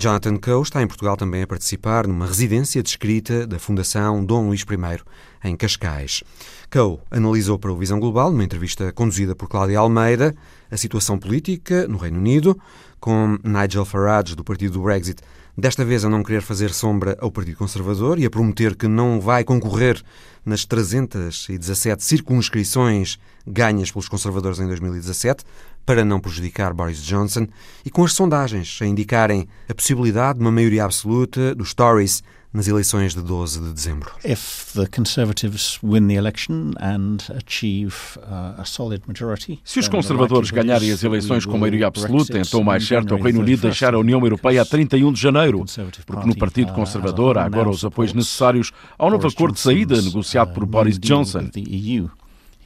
[0.00, 4.46] Jonathan Coe está em Portugal também a participar numa residência de escrita da Fundação Dom
[4.46, 6.22] Luís I, em Cascais.
[6.70, 10.36] Coe analisou para o Visão Global, numa entrevista conduzida por Cláudia Almeida,
[10.70, 12.56] a situação política no Reino Unido,
[13.00, 15.20] com Nigel Farage, do partido do Brexit,
[15.58, 19.20] desta vez a não querer fazer sombra ao Partido Conservador e a prometer que não
[19.20, 20.00] vai concorrer
[20.46, 25.44] nas 317 circunscrições ganhas pelos conservadores em 2017,
[25.84, 27.48] para não prejudicar Boris Johnson,
[27.84, 32.66] e com as sondagens a indicarem a possibilidade de uma maioria absoluta dos Tories nas
[32.66, 34.10] eleições de 12 de dezembro.
[34.24, 40.50] If the Conservatives win the election and achieve uh, a solid majority, se os conservadores
[40.50, 43.98] ganharem as eleições com maioria absoluta, então mais certo é o Reino Unido deixar a
[43.98, 45.64] União Europeia a 31 de janeiro,
[46.06, 50.52] porque no Partido Conservador há agora os apoios necessários ao novo acordo de saída negociado
[50.52, 51.50] por Boris Johnson.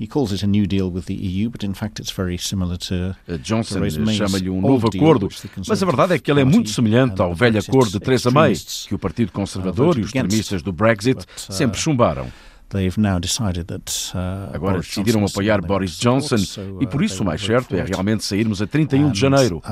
[0.03, 2.77] He calls it a new deal with the EU, but in fact it's very similar
[2.77, 5.29] to Johnson chama-lhe um novo acordo,
[5.69, 8.53] mas a verdade é que ele é muito semelhante ao velho acordo de Theresa May,
[8.89, 12.27] que o Partido Conservador e os extremistas do Brexit sempre chumbaram.
[14.15, 16.37] Uh, Agora decidiram apoiar Boris Johnson
[16.81, 19.63] e por uh, isso o mais certo é realmente sairmos a 31 de janeiro.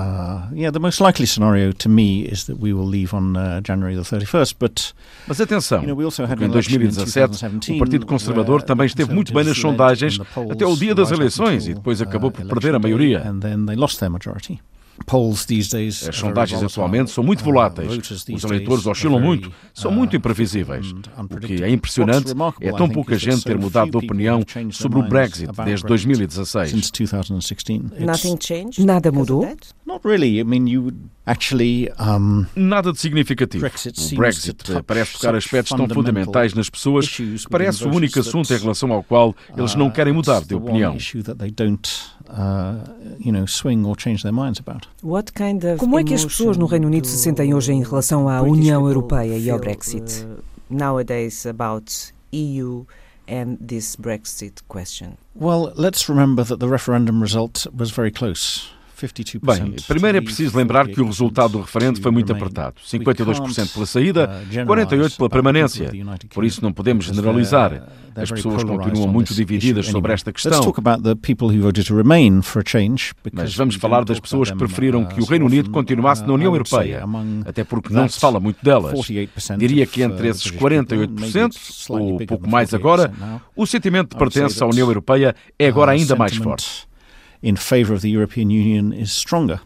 [5.26, 5.82] Mas atenção,
[6.44, 10.18] em 2017 o Partido Conservador também esteve muito bem nas sondagens
[10.50, 13.20] até o dia das eleições e depois acabou por perder a maioria.
[16.08, 17.90] As sondagens atualmente são muito voláteis.
[18.34, 20.92] Os eleitores oscilam muito, são muito imprevisíveis.
[20.92, 25.48] O que é impressionante é tão pouca gente ter mudado de opinião sobre o Brexit
[25.64, 26.72] desde 2016.
[28.78, 29.42] Nada mudou?
[32.54, 33.64] Nada de significativo.
[34.14, 38.58] O Brexit parece tocar aspectos tão fundamentais nas pessoas que parece o único assunto em
[38.58, 40.92] relação ao qual eles não querem mudar de opinião.
[45.78, 48.86] Como é que as pessoas no Reino Unido se sentem hoje em relação à União
[48.86, 50.24] Europeia e ao Brexit?
[50.24, 52.84] Uh, nowadays about EU
[53.28, 55.16] and this Brexit question.
[55.34, 58.70] Well, let's remember that the referendum result was very close.
[59.42, 62.76] Bem, primeiro é preciso lembrar que o resultado do referendo foi muito apertado.
[62.80, 65.90] 52% pela saída, 48% pela permanência.
[66.34, 67.88] Por isso não podemos generalizar.
[68.14, 70.72] As pessoas continuam muito divididas sobre esta questão.
[73.32, 77.04] Mas vamos falar das pessoas que preferiram que o Reino Unido continuasse na União Europeia,
[77.46, 78.94] até porque não se fala muito delas.
[79.56, 81.54] Diria que entre esses 48%,
[81.90, 83.12] ou pouco mais agora,
[83.56, 86.89] o sentimento de pertença à União Europeia é agora ainda mais forte
[87.42, 89.60] in favour of the European Union is stronger.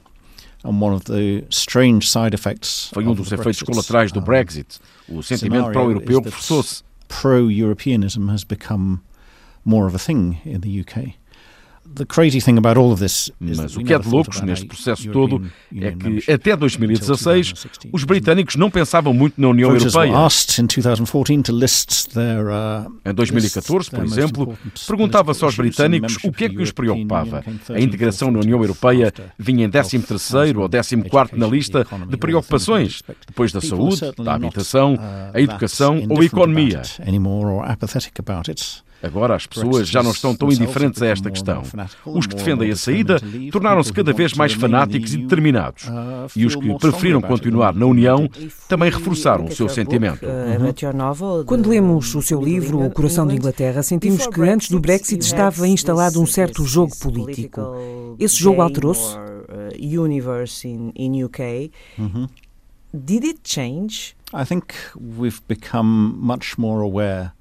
[0.62, 4.80] And one of the strange side effects Foi um dos efeitos colaterais do Brexit.
[5.08, 6.82] O sentimento pró-europeu reforçou-se.
[7.06, 9.02] Pro-Europeanism has become
[9.64, 11.14] more of a thing in the UK.
[13.38, 15.42] Mas o que é de loucos neste processo todo
[15.76, 17.52] é que até 2016
[17.92, 20.12] os britânicos não pensavam muito na União Europeia.
[23.04, 27.44] Em 2014, por exemplo, perguntava-se aos britânicos o que é que os preocupava.
[27.70, 33.52] A integração na União Europeia vinha em 13º ou 14º na lista de preocupações, depois
[33.52, 34.96] da saúde, da habitação,
[35.32, 36.82] a educação ou a economia.
[39.04, 41.62] Agora as pessoas já não estão tão indiferentes a esta questão.
[42.06, 43.20] Os que defendem a saída
[43.52, 45.86] tornaram-se cada vez mais fanáticos e determinados.
[46.34, 48.28] E os que preferiram continuar na União
[48.68, 50.24] também reforçaram o seu sentimento.
[50.24, 51.44] Uhum.
[51.44, 55.68] Quando lemos o seu livro, O Coração de Inglaterra, sentimos que antes do Brexit estava
[55.68, 57.60] instalado um certo jogo político.
[58.18, 59.16] Esse jogo alterou-se?
[61.98, 62.28] Uhum.
[62.92, 64.14] Did it change?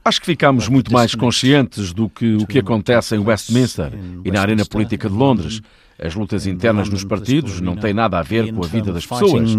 [0.06, 3.92] Acho que ficamos muito mais conscientes do que o que acontece em Westminster
[4.24, 5.62] e na arena política de Londres.
[6.02, 9.56] As lutas internas nos partidos não têm nada a ver com a vida das pessoas.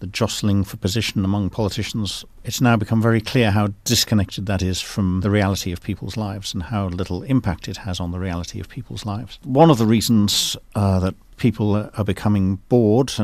[0.00, 4.80] the jostling for position among politicians, it's now become very clear how disconnected that is
[4.80, 8.60] from the reality of people's lives and how little impact it has on the reality
[8.60, 9.38] of people's lives.
[9.44, 11.14] One of the reasons uh, that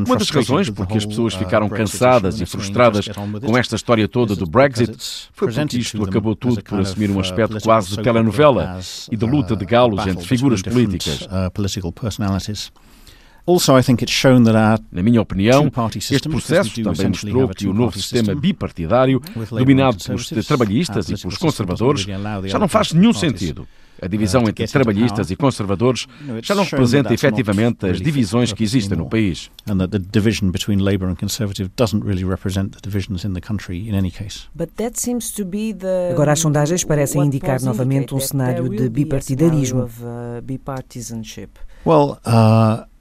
[0.06, 3.08] Uma das razões porque as pessoas uh, ficaram cansadas e frustradas
[3.44, 4.96] com esta história toda do Brexit
[5.32, 8.78] foi porque isto acabou tudo por assumir um uh, aspecto quase de telenovela
[9.10, 11.26] e de luta de uh, galos entre figuras políticas.
[14.92, 19.20] Na minha opinião, este processo também mostrou que o novo sistema bipartidário,
[19.50, 22.06] dominado pelos trabalhistas e pelos conservadores,
[22.46, 23.66] já não faz nenhum sentido.
[24.02, 26.06] A divisão entre trabalhistas e conservadores
[26.42, 29.50] já não representa efetivamente as divisões que existem no país.
[36.10, 39.88] Agora as sondagens parecem indicar novamente um cenário de bipartidarismo.
[41.84, 42.91] Well, uh, Uh,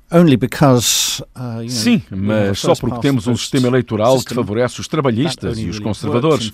[1.70, 6.52] Sim, mas só porque temos um sistema eleitoral que favorece os trabalhistas e os conservadores.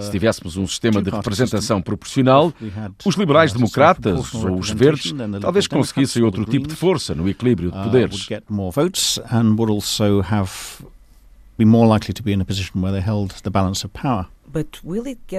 [0.00, 2.52] Se tivéssemos um sistema de representação proporcional,
[3.04, 7.78] os liberais democratas ou os verdes talvez conseguissem outro tipo de força no equilíbrio de
[7.78, 8.28] uh, poderes.
[11.58, 14.26] be more likely to be in a position where they held the balance of power.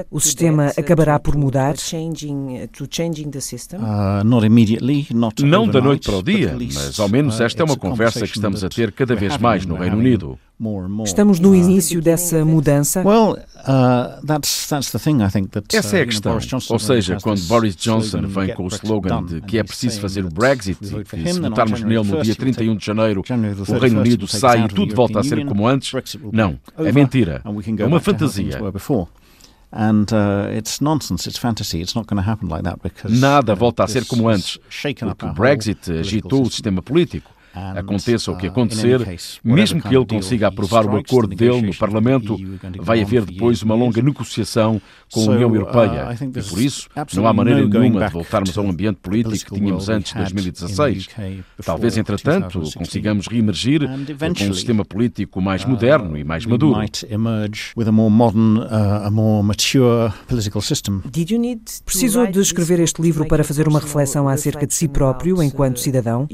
[0.10, 1.78] O sistema acabará por mudar?
[3.78, 4.24] Uh,
[5.14, 8.22] not Não da noite para o dia, mas ao menos uh, esta é uma conversa
[8.26, 10.40] que estamos a ter cada vez mais no Reino Unido.
[11.04, 13.02] Estamos no uh, início dessa mudança?
[13.68, 14.26] Uh,
[15.78, 16.38] Essa é a questão.
[16.70, 20.30] Ou seja, quando Boris Johnson vem com o slogan de que é preciso fazer o
[20.30, 23.22] Brexit e que se votarmos nele no dia 31 de janeiro,
[23.68, 25.92] o Reino Unido sai e tudo volta a ser como antes,
[26.32, 27.42] não, é mentira.
[27.84, 28.58] É uma fantasia.
[33.20, 34.60] Nada volta a ser como antes,
[35.16, 37.32] porque o Brexit agitou o sistema político.
[37.54, 39.00] Aconteça o que uh, acontecer,
[39.44, 42.36] mesmo que ele consiga aprovar o acordo dele no Parlamento,
[42.80, 46.18] vai haver depois uma longa negociação com a União uh, Europeia.
[46.20, 50.14] E por isso, não há maneira nenhuma de voltarmos ao ambiente político que tínhamos antes
[50.14, 51.10] de 2016.
[51.64, 56.82] Talvez, entretanto, consigamos reemergir com um sistema político mais uh, moderno e mais maduro.
[61.86, 66.26] Precisou de escrever este livro para fazer uma reflexão acerca de si próprio enquanto cidadão?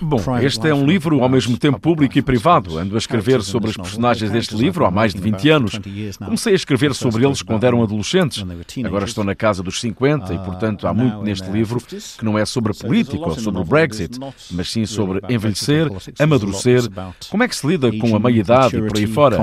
[0.00, 2.78] Bom, este é um livro ao mesmo tempo público e privado.
[2.78, 5.80] Ando a escrever sobre os personagens deste livro há mais de 20 anos.
[6.18, 8.44] Comecei a escrever sobre eles quando eram adolescentes.
[8.84, 12.44] Agora estou na casa dos 50 e, portanto, há muito neste livro que não é
[12.44, 14.18] sobre a política ou sobre o Brexit,
[14.50, 16.82] mas sim sobre envelhecer, amadurecer,
[17.30, 19.36] como é que se lida com a meia-idade e por aí fora.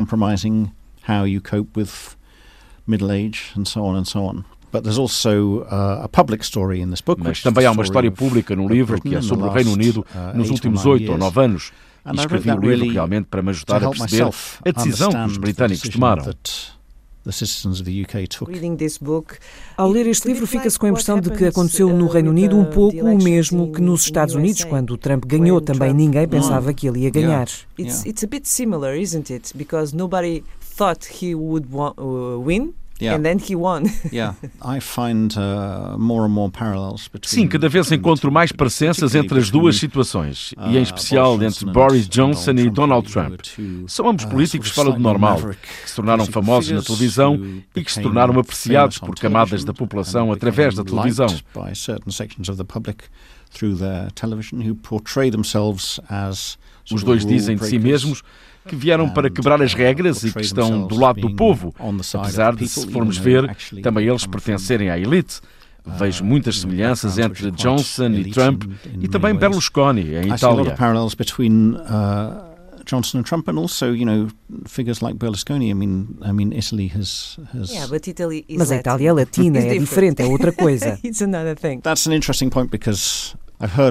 [2.86, 4.44] middle age and so on and so on.
[7.18, 10.38] Mas também há uma história pública no livro que é sobre o Reino Unido uh,
[10.38, 11.72] nos últimos oito ou nove anos.
[12.12, 14.30] E escrevi o livro realmente para me ajudar a perceber
[14.66, 16.24] a decisão que os britânicos tomaram.
[19.78, 22.66] Ao ler este livro, fica-se com a impressão de que aconteceu no Reino Unido um
[22.66, 25.62] pouco o mesmo que nos Estados Unidos, quando Trump ganhou.
[25.62, 27.48] Também ninguém pensava que ele ia ganhar.
[27.80, 29.58] It's, it's a bit similar, isn't it?
[29.58, 30.44] Because nobody
[30.76, 32.74] thought he would uh, win.
[33.04, 33.16] Yeah.
[33.16, 33.84] And then he won.
[34.12, 39.14] yeah, I find uh, more and more parallels between Sim, cada vez encontro mais parecenças
[39.14, 43.42] entre as duas situações, e em uh, especial entre Boris Johnson e Donald Trump.
[43.88, 45.38] São ambos uh, políticos fora do normal,
[45.84, 47.38] que se tornaram famosos na televisão
[47.76, 51.28] e que se tornaram apreciados por camadas da população através da televisão.
[56.92, 58.24] Os dois dizem de si mesmos
[58.68, 61.74] que vieram para quebrar as regras e que estão do lado do povo,
[62.14, 65.42] apesar de, se formos ver, também eles pertencerem à elite.
[65.86, 68.64] Vejo muitas semelhanças entre Johnson e Trump
[69.02, 70.76] e também Berlusconi em Itália.
[72.86, 74.28] Johnson and Trump, and also, you know,
[74.68, 75.70] figures like Berlusconi.
[75.70, 77.38] I mean, I mean, Italy has.
[77.54, 81.00] has yeah, but Italy is Mas a Itália é latina, é diferente, é outra coisa.
[81.04, 81.80] It's another thing.
[81.82, 83.36] That's an interesting point because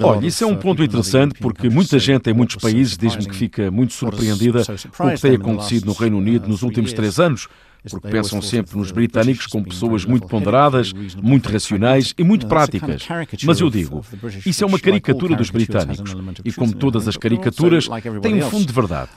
[0.07, 3.71] Olha, isso é um ponto interessante porque muita gente em muitos países diz-me que fica
[3.71, 4.63] muito surpreendida
[4.97, 7.49] com o que tem acontecido no Reino Unido nos últimos três anos,
[7.91, 13.03] porque pensam sempre nos britânicos como pessoas muito ponderadas, muito racionais e muito práticas.
[13.47, 14.05] Mas eu digo,
[14.47, 17.89] isso é uma caricatura dos britânicos e, como todas as caricaturas,
[18.21, 19.11] tem um fundo de verdade.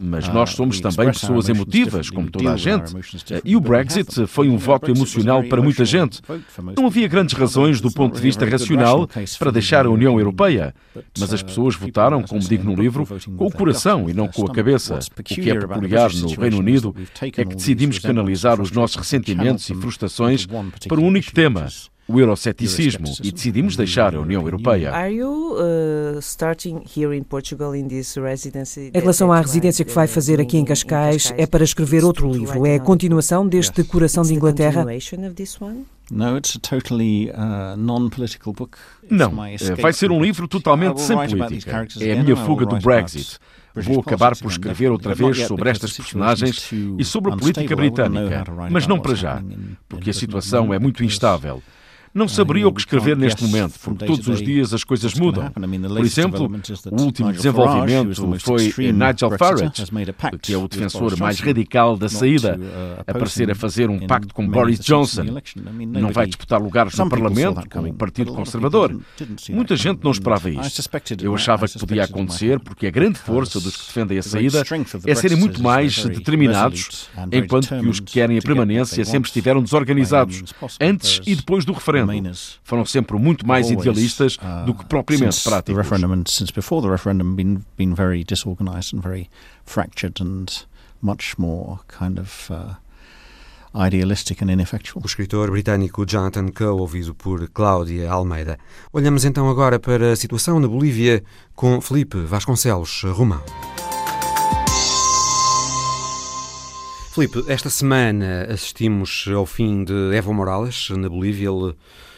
[0.00, 2.94] Mas nós somos também pessoas emotivas, como toda a gente.
[3.44, 6.20] E o Brexit foi um voto emocional para muita gente.
[6.76, 9.08] Não havia grandes razões do ponto de vista racional
[9.38, 10.74] para deixar a União Europeia,
[11.18, 13.06] mas as pessoas votaram, como digo no livro,
[13.36, 14.98] com o coração e não com a cabeça.
[15.18, 19.74] O que é peculiar no Reino Unido é que decidimos canalizar os nossos ressentimentos e
[19.74, 21.68] frustrações para um único tema,
[22.06, 24.92] o euroceticismo e decidimos deixar a União Europeia.
[24.92, 26.20] Uh,
[28.92, 32.66] em relação à residência que vai fazer aqui em Cascais, é para escrever outro livro.
[32.66, 34.84] É a continuação deste Coração de Inglaterra?
[39.10, 41.86] Não, eh, vai ser um livro totalmente sem política.
[42.00, 43.38] É a minha fuga do Brexit.
[43.74, 48.86] Vou acabar por escrever outra vez sobre estas personagens e sobre a política britânica, mas
[48.86, 49.42] não para já,
[49.88, 51.62] porque a situação é muito instável.
[52.14, 55.50] Não saberia o que escrever neste momento, porque todos os dias as coisas mudam.
[55.50, 56.48] Por exemplo,
[56.92, 59.72] o último desenvolvimento foi Nigel Farage,
[60.40, 62.56] que é o defensor mais radical da saída,
[63.04, 65.24] aparecer a fazer um pacto com Boris Johnson.
[65.88, 68.96] Não vai disputar lugares no Parlamento com o Partido Conservador.
[69.50, 70.88] Muita gente não esperava isto.
[71.20, 74.62] Eu achava que podia acontecer porque a grande força dos que defendem a saída
[75.04, 80.44] é serem muito mais determinados, enquanto que os que querem a permanência sempre estiveram desorganizados,
[80.80, 82.03] antes e depois do referendo referendo
[82.62, 85.74] foram sempre muito mais idealistas do que propriamente práticos.
[85.74, 89.28] The referendum, since before the referendum, been been very disorganized and very
[89.64, 90.46] fractured and
[91.02, 92.74] much more kind of uh,
[93.74, 95.02] idealistic and ineffectual.
[95.02, 98.58] O escritor britânico Jonathan Coe, ouvido por Cláudia Almeida.
[98.92, 101.22] Olhamos então agora para a situação na Bolívia
[101.54, 103.42] com Felipe Vasconcelos Romão.
[107.14, 111.48] Filipe, esta semana assistimos ao fim de Evo Morales na Bolívia.
[111.48, 111.72] Ele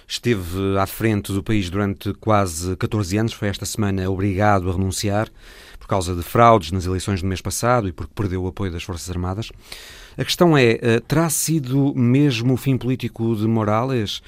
[0.09, 3.35] esteve à frente do país durante quase 14 anos.
[3.35, 5.29] Foi esta semana obrigado a renunciar
[5.79, 8.85] por causa de fraudes nas eleições do mês passado e porque perdeu o apoio das
[8.85, 9.53] Forças Armadas.
[10.17, 14.23] A questão é: eh, terá sido mesmo o fim político de Morales?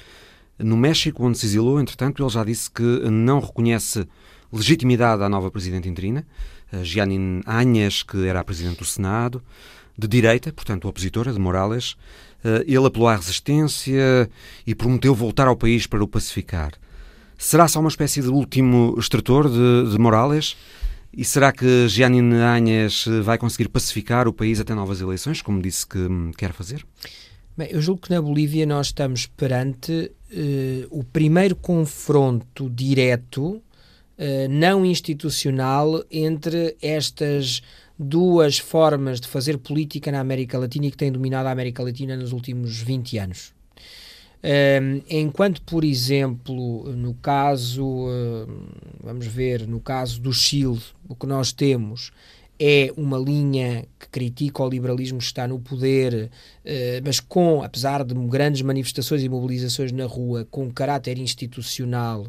[0.59, 4.07] No México, onde se exilou, entretanto, ele já disse que não reconhece
[4.53, 6.27] legitimidade à nova presidente interina,
[6.83, 9.41] Jeanine Áñez, que era a presidente do Senado
[9.99, 11.95] de direita, portanto opositora de Morales,
[12.43, 14.29] eh, ele apelou à resistência
[14.65, 16.71] e prometeu voltar ao país para o pacificar.
[17.37, 20.57] Será só uma espécie de último extrator de, de Morales?
[21.11, 25.87] E será que Gianni Anhas vai conseguir pacificar o país até novas eleições, como disse
[25.87, 25.99] que
[26.37, 26.85] quer fazer?
[27.57, 33.61] Bem, eu julgo que na Bolívia nós estamos perante uh, o primeiro confronto direto, uh,
[34.49, 37.61] não institucional, entre estas
[37.99, 42.15] duas formas de fazer política na América Latina e que têm dominado a América Latina
[42.15, 43.53] nos últimos 20 anos.
[44.41, 48.67] Um, enquanto, por exemplo, no caso, um,
[49.03, 50.79] vamos ver, no caso do Chile,
[51.09, 52.13] o que nós temos
[52.57, 56.31] é uma linha que critica o liberalismo que está no poder,
[56.63, 56.69] uh,
[57.03, 62.25] mas com, apesar de grandes manifestações e mobilizações na rua, com caráter institucional,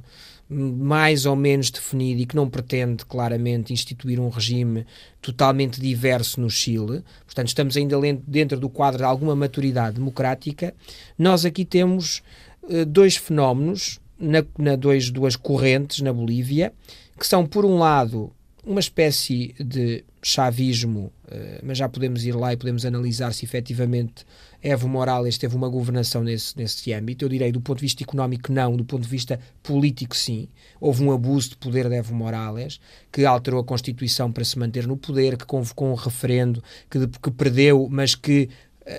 [0.51, 4.84] mais ou menos definido e que não pretende claramente instituir um regime
[5.22, 7.96] totalmente diverso no Chile, portanto estamos ainda
[8.26, 10.74] dentro do quadro de alguma maturidade democrática,
[11.16, 12.20] nós aqui temos
[12.64, 16.72] uh, dois fenómenos, na, na dois, duas correntes na Bolívia,
[17.18, 18.32] que são, por um lado,
[18.64, 24.26] uma espécie de chavismo, uh, mas já podemos ir lá e podemos analisar se efetivamente
[24.62, 27.24] Evo Morales teve uma governação nesse, nesse âmbito.
[27.24, 30.48] Eu direi, do ponto de vista económico, não, do ponto de vista político, sim.
[30.80, 32.80] Houve um abuso de poder de Evo Morales,
[33.11, 37.30] que alterou a Constituição para se manter no poder, que convocou um referendo que, que
[37.30, 38.48] perdeu, mas que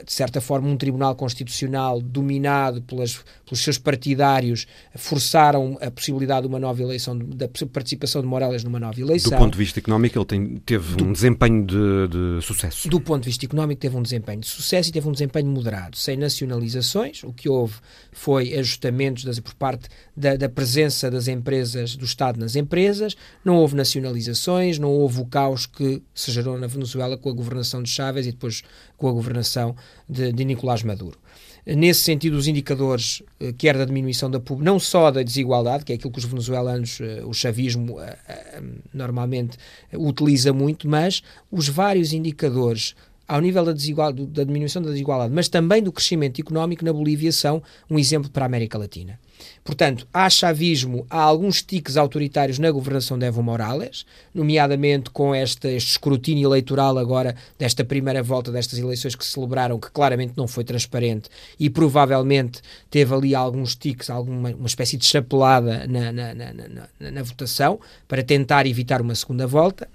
[0.06, 6.48] de certa forma, um tribunal constitucional dominado pelas, pelos seus partidários forçaram a possibilidade de
[6.48, 9.32] uma nova eleição, da participação de Morales numa nova eleição.
[9.32, 12.88] Do ponto de vista económico, ele tem, teve do, um desempenho de, de, sucesso.
[12.88, 15.98] Do ponto de vista económico, teve um desempenho de sucesso e teve um desempenho moderado,
[15.98, 17.24] sem nacionalizações.
[17.24, 17.76] O que houve
[18.12, 23.56] foi ajustamentos das, por parte da, da presença das empresas, do Estado nas empresas, não
[23.56, 27.90] houve nacionalizações, não houve o caos que se gerou na Venezuela com a governação de
[27.90, 28.64] Chávez e depois
[28.96, 29.71] com a governação
[30.08, 31.18] de, de Nicolás Maduro.
[31.66, 35.96] Nesse sentido, os indicadores, eh, quer da diminuição da não só da desigualdade, que é
[35.96, 38.62] aquilo que os venezuelanos, eh, o chavismo, eh,
[38.92, 39.58] normalmente
[39.94, 42.96] utiliza muito, mas os vários indicadores
[43.28, 47.62] ao nível da, da diminuição da desigualdade, mas também do crescimento económico na Bolívia são
[47.90, 49.20] um exemplo para a América Latina.
[49.64, 55.68] Portanto, há chavismo, há alguns tiques autoritários na governação de Evo Morales, nomeadamente com este,
[55.68, 60.48] este escrutínio eleitoral agora desta primeira volta destas eleições que se celebraram, que claramente não
[60.48, 61.30] foi transparente
[61.60, 67.12] e provavelmente teve ali alguns tiques, alguma uma espécie de chapelada na, na, na, na,
[67.12, 69.90] na votação para tentar evitar uma segunda volta,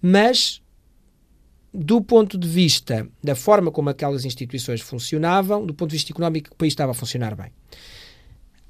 [0.00, 0.62] mas
[1.72, 6.50] do ponto de vista da forma como aquelas instituições funcionavam, do ponto de vista económico,
[6.52, 7.50] o país estava a funcionar bem.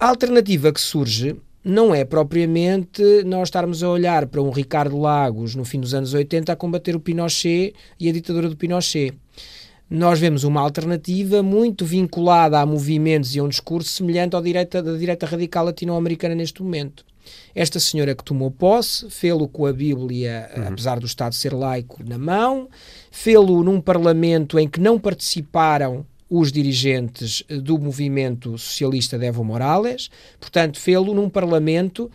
[0.02, 5.54] A alternativa que surge não é propriamente nós estarmos a olhar para um Ricardo Lagos
[5.54, 9.14] no fim dos anos 80 a combater o Pinochet e a ditadura do Pinochet.
[9.88, 14.82] Nós vemos uma alternativa muito vinculada a movimentos e a um discurso semelhante ao direita,
[14.82, 17.04] da direita radical latino-americana neste momento.
[17.54, 20.66] Esta senhora que tomou posse, fê-lo com a Bíblia, uhum.
[20.66, 22.68] apesar do Estado ser laico, na mão,
[23.08, 26.04] fê-lo num parlamento em que não participaram
[26.34, 30.08] os dirigentes eh, do movimento socialista de Evo Morales,
[30.40, 32.10] portanto, fê-lo num parlamento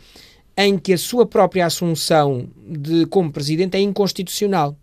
[0.57, 4.75] em que a sua própria assunção de como presidente é inconstitucional.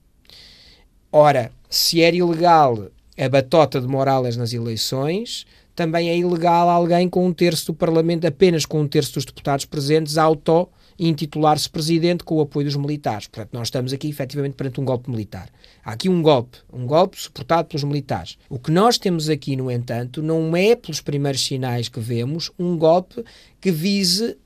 [1.11, 2.87] Ora, se era ilegal
[3.19, 8.25] a batota de Morales nas eleições, também é ilegal alguém com um terço do Parlamento,
[8.29, 10.69] apenas com um terço dos deputados presentes, auto
[10.99, 13.27] intitular-se presidente com o apoio dos militares.
[13.27, 15.49] Portanto, nós estamos aqui efetivamente perante um golpe militar.
[15.85, 18.39] Há aqui um golpe, um golpe suportado pelos militares.
[18.49, 22.77] O que nós temos aqui, no entanto, não é, pelos primeiros sinais que vemos, um
[22.77, 23.25] golpe
[23.61, 24.37] que vise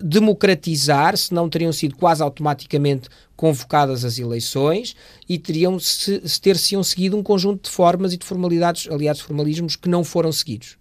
[0.00, 4.94] democratizar, se não teriam sido quase automaticamente convocadas as eleições
[5.28, 9.74] e teriam se, se ter-se-iam seguido um conjunto de formas e de formalidades, aliados formalismos,
[9.74, 10.77] que não foram seguidos.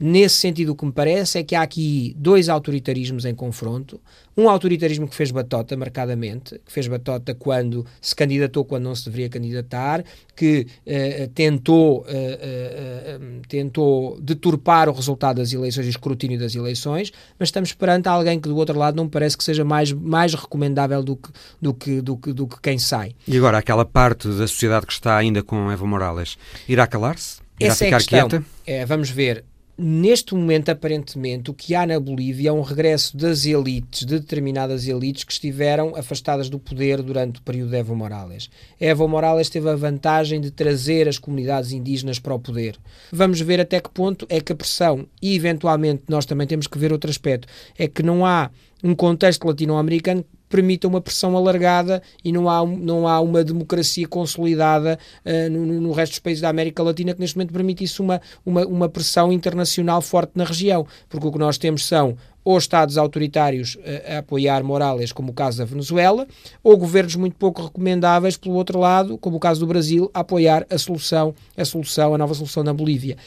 [0.00, 4.00] Nesse sentido, o que me parece é que há aqui dois autoritarismos em confronto.
[4.36, 9.06] Um autoritarismo que fez batota, marcadamente, que fez batota quando se candidatou, quando não se
[9.06, 10.04] deveria candidatar,
[10.36, 17.12] que uh, tentou, uh, uh, tentou deturpar o resultado das eleições e escrutínio das eleições,
[17.36, 20.32] mas estamos perante alguém que do outro lado não me parece que seja mais, mais
[20.32, 21.30] recomendável do que,
[21.60, 23.16] do, que, do, que, do que quem sai.
[23.26, 26.38] E agora, aquela parte da sociedade que está ainda com Evo Morales,
[26.68, 27.40] irá calar-se?
[27.58, 28.28] Irá Essa ficar é a questão.
[28.28, 28.46] quieta?
[28.64, 29.44] É, vamos ver
[29.78, 34.88] neste momento, aparentemente, o que há na Bolívia é um regresso das elites, de determinadas
[34.88, 38.50] elites que estiveram afastadas do poder durante o período de Evo Morales.
[38.80, 42.76] Evo Morales teve a vantagem de trazer as comunidades indígenas para o poder.
[43.12, 46.78] Vamos ver até que ponto é que a pressão, e eventualmente nós também temos que
[46.78, 47.46] ver outro aspecto,
[47.78, 48.50] é que não há
[48.82, 54.98] um contexto latino-americano permita uma pressão alargada e não há, não há uma democracia consolidada
[55.24, 58.66] uh, no, no, resto dos países da América Latina que neste momento permitisse uma, uma,
[58.66, 63.74] uma pressão internacional forte na região, porque o que nós temos são ou Estados autoritários
[63.74, 66.26] uh, a apoiar Morales, como o caso da Venezuela,
[66.62, 70.66] ou governos muito pouco recomendáveis, pelo outro lado, como o caso do Brasil, a apoiar
[70.70, 73.18] a solução, a solução, a nova solução na Bolívia.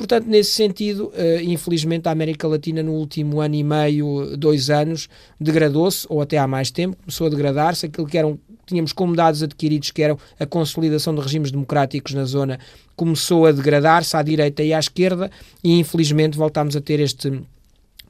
[0.00, 5.10] Portanto, nesse sentido, uh, infelizmente, a América Latina no último ano e meio, dois anos,
[5.38, 7.84] degradou-se, ou até há mais tempo, começou a degradar-se.
[7.84, 12.24] Aquilo que eram, tínhamos como dados adquiridos, que eram a consolidação de regimes democráticos na
[12.24, 12.58] zona,
[12.96, 15.30] começou a degradar-se à direita e à esquerda,
[15.62, 17.38] e infelizmente voltámos a ter este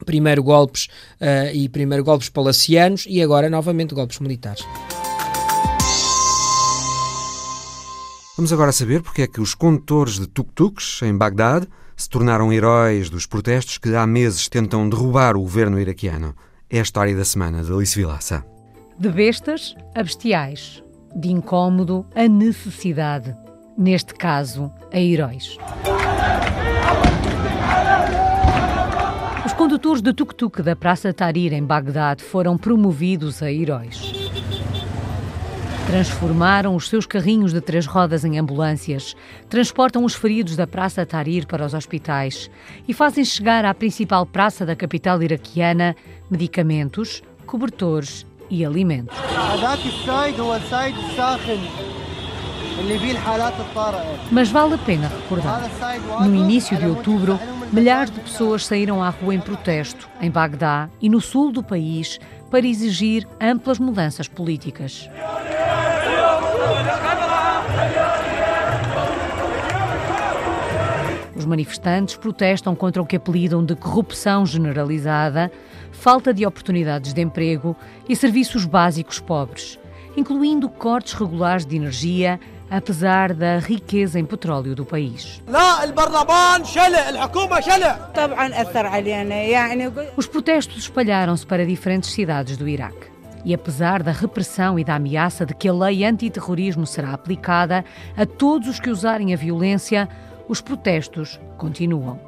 [0.05, 0.85] primeiro golpes
[1.19, 4.63] uh, e primeiro golpes palacianos e agora novamente golpes militares.
[8.41, 13.07] Vamos agora saber porque é que os condutores de tuk-tuks em Bagdade se tornaram heróis
[13.07, 16.33] dos protestos que há meses tentam derrubar o governo iraquiano.
[16.67, 18.43] É a história da semana de Alice Vilaça.
[18.97, 20.83] De bestas a bestiais,
[21.15, 23.35] de incômodo a necessidade.
[23.77, 25.59] Neste caso, a heróis.
[29.45, 34.20] Os condutores de tuk-tuk da Praça Tahrir em Bagdade foram promovidos a heróis.
[35.87, 39.15] Transformaram os seus carrinhos de três rodas em ambulâncias,
[39.49, 42.49] transportam os feridos da Praça Tahrir para os hospitais
[42.87, 45.95] e fazem chegar à principal praça da capital iraquiana
[46.29, 49.17] medicamentos, cobertores e alimentos.
[54.31, 55.61] Mas vale a pena recordar.
[56.21, 57.39] No início de outubro,
[57.71, 62.19] milhares de pessoas saíram à rua em protesto, em Bagdá e no sul do país,
[62.51, 65.09] para exigir amplas mudanças políticas.
[71.33, 75.49] Os manifestantes protestam contra o que apelidam de corrupção generalizada,
[75.91, 77.75] falta de oportunidades de emprego
[78.07, 79.79] e serviços básicos pobres,
[80.15, 82.39] incluindo cortes regulares de energia,
[82.71, 85.43] apesar da riqueza em petróleo do país.
[90.15, 93.11] Os protestos espalharam-se para diferentes cidades do Iraque.
[93.43, 97.83] E apesar da repressão e da ameaça de que a lei antiterrorismo será aplicada
[98.15, 100.07] a todos os que usarem a violência,
[100.47, 102.19] os protestos continuam.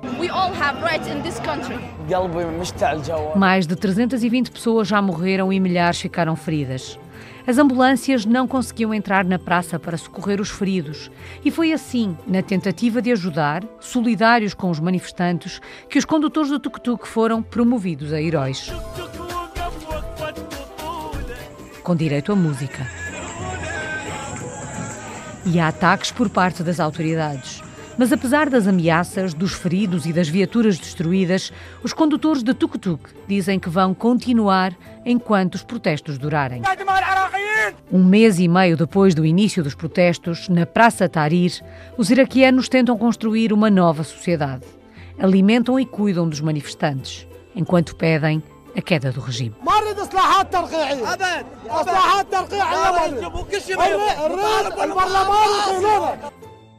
[3.36, 6.98] Mais de 320 pessoas já morreram e milhares ficaram feridas.
[7.46, 11.12] As ambulâncias não conseguiam entrar na praça para socorrer os feridos.
[11.44, 16.60] E foi assim, na tentativa de ajudar, solidários com os manifestantes, que os condutores do
[16.60, 18.72] tuk-tuk foram promovidos a heróis
[21.84, 22.88] com direito à música.
[25.46, 27.63] e a ataques por parte das autoridades.
[27.98, 31.52] Mas apesar das ameaças, dos feridos e das viaturas destruídas,
[31.84, 34.76] os condutores de tuk-tuk dizem que vão continuar
[35.06, 36.62] enquanto os protestos durarem.
[37.92, 41.62] Um mês e meio depois do início dos protestos, na Praça Tahrir,
[41.96, 44.66] os iraquianos tentam construir uma nova sociedade.
[45.20, 48.42] Alimentam e cuidam dos manifestantes, enquanto pedem
[48.76, 49.56] a queda do regime.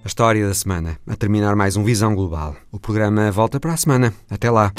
[0.04, 2.54] A história da semana, a terminar mais um Visão Global.
[2.70, 4.12] O programa volta para a semana.
[4.28, 4.70] Até lá.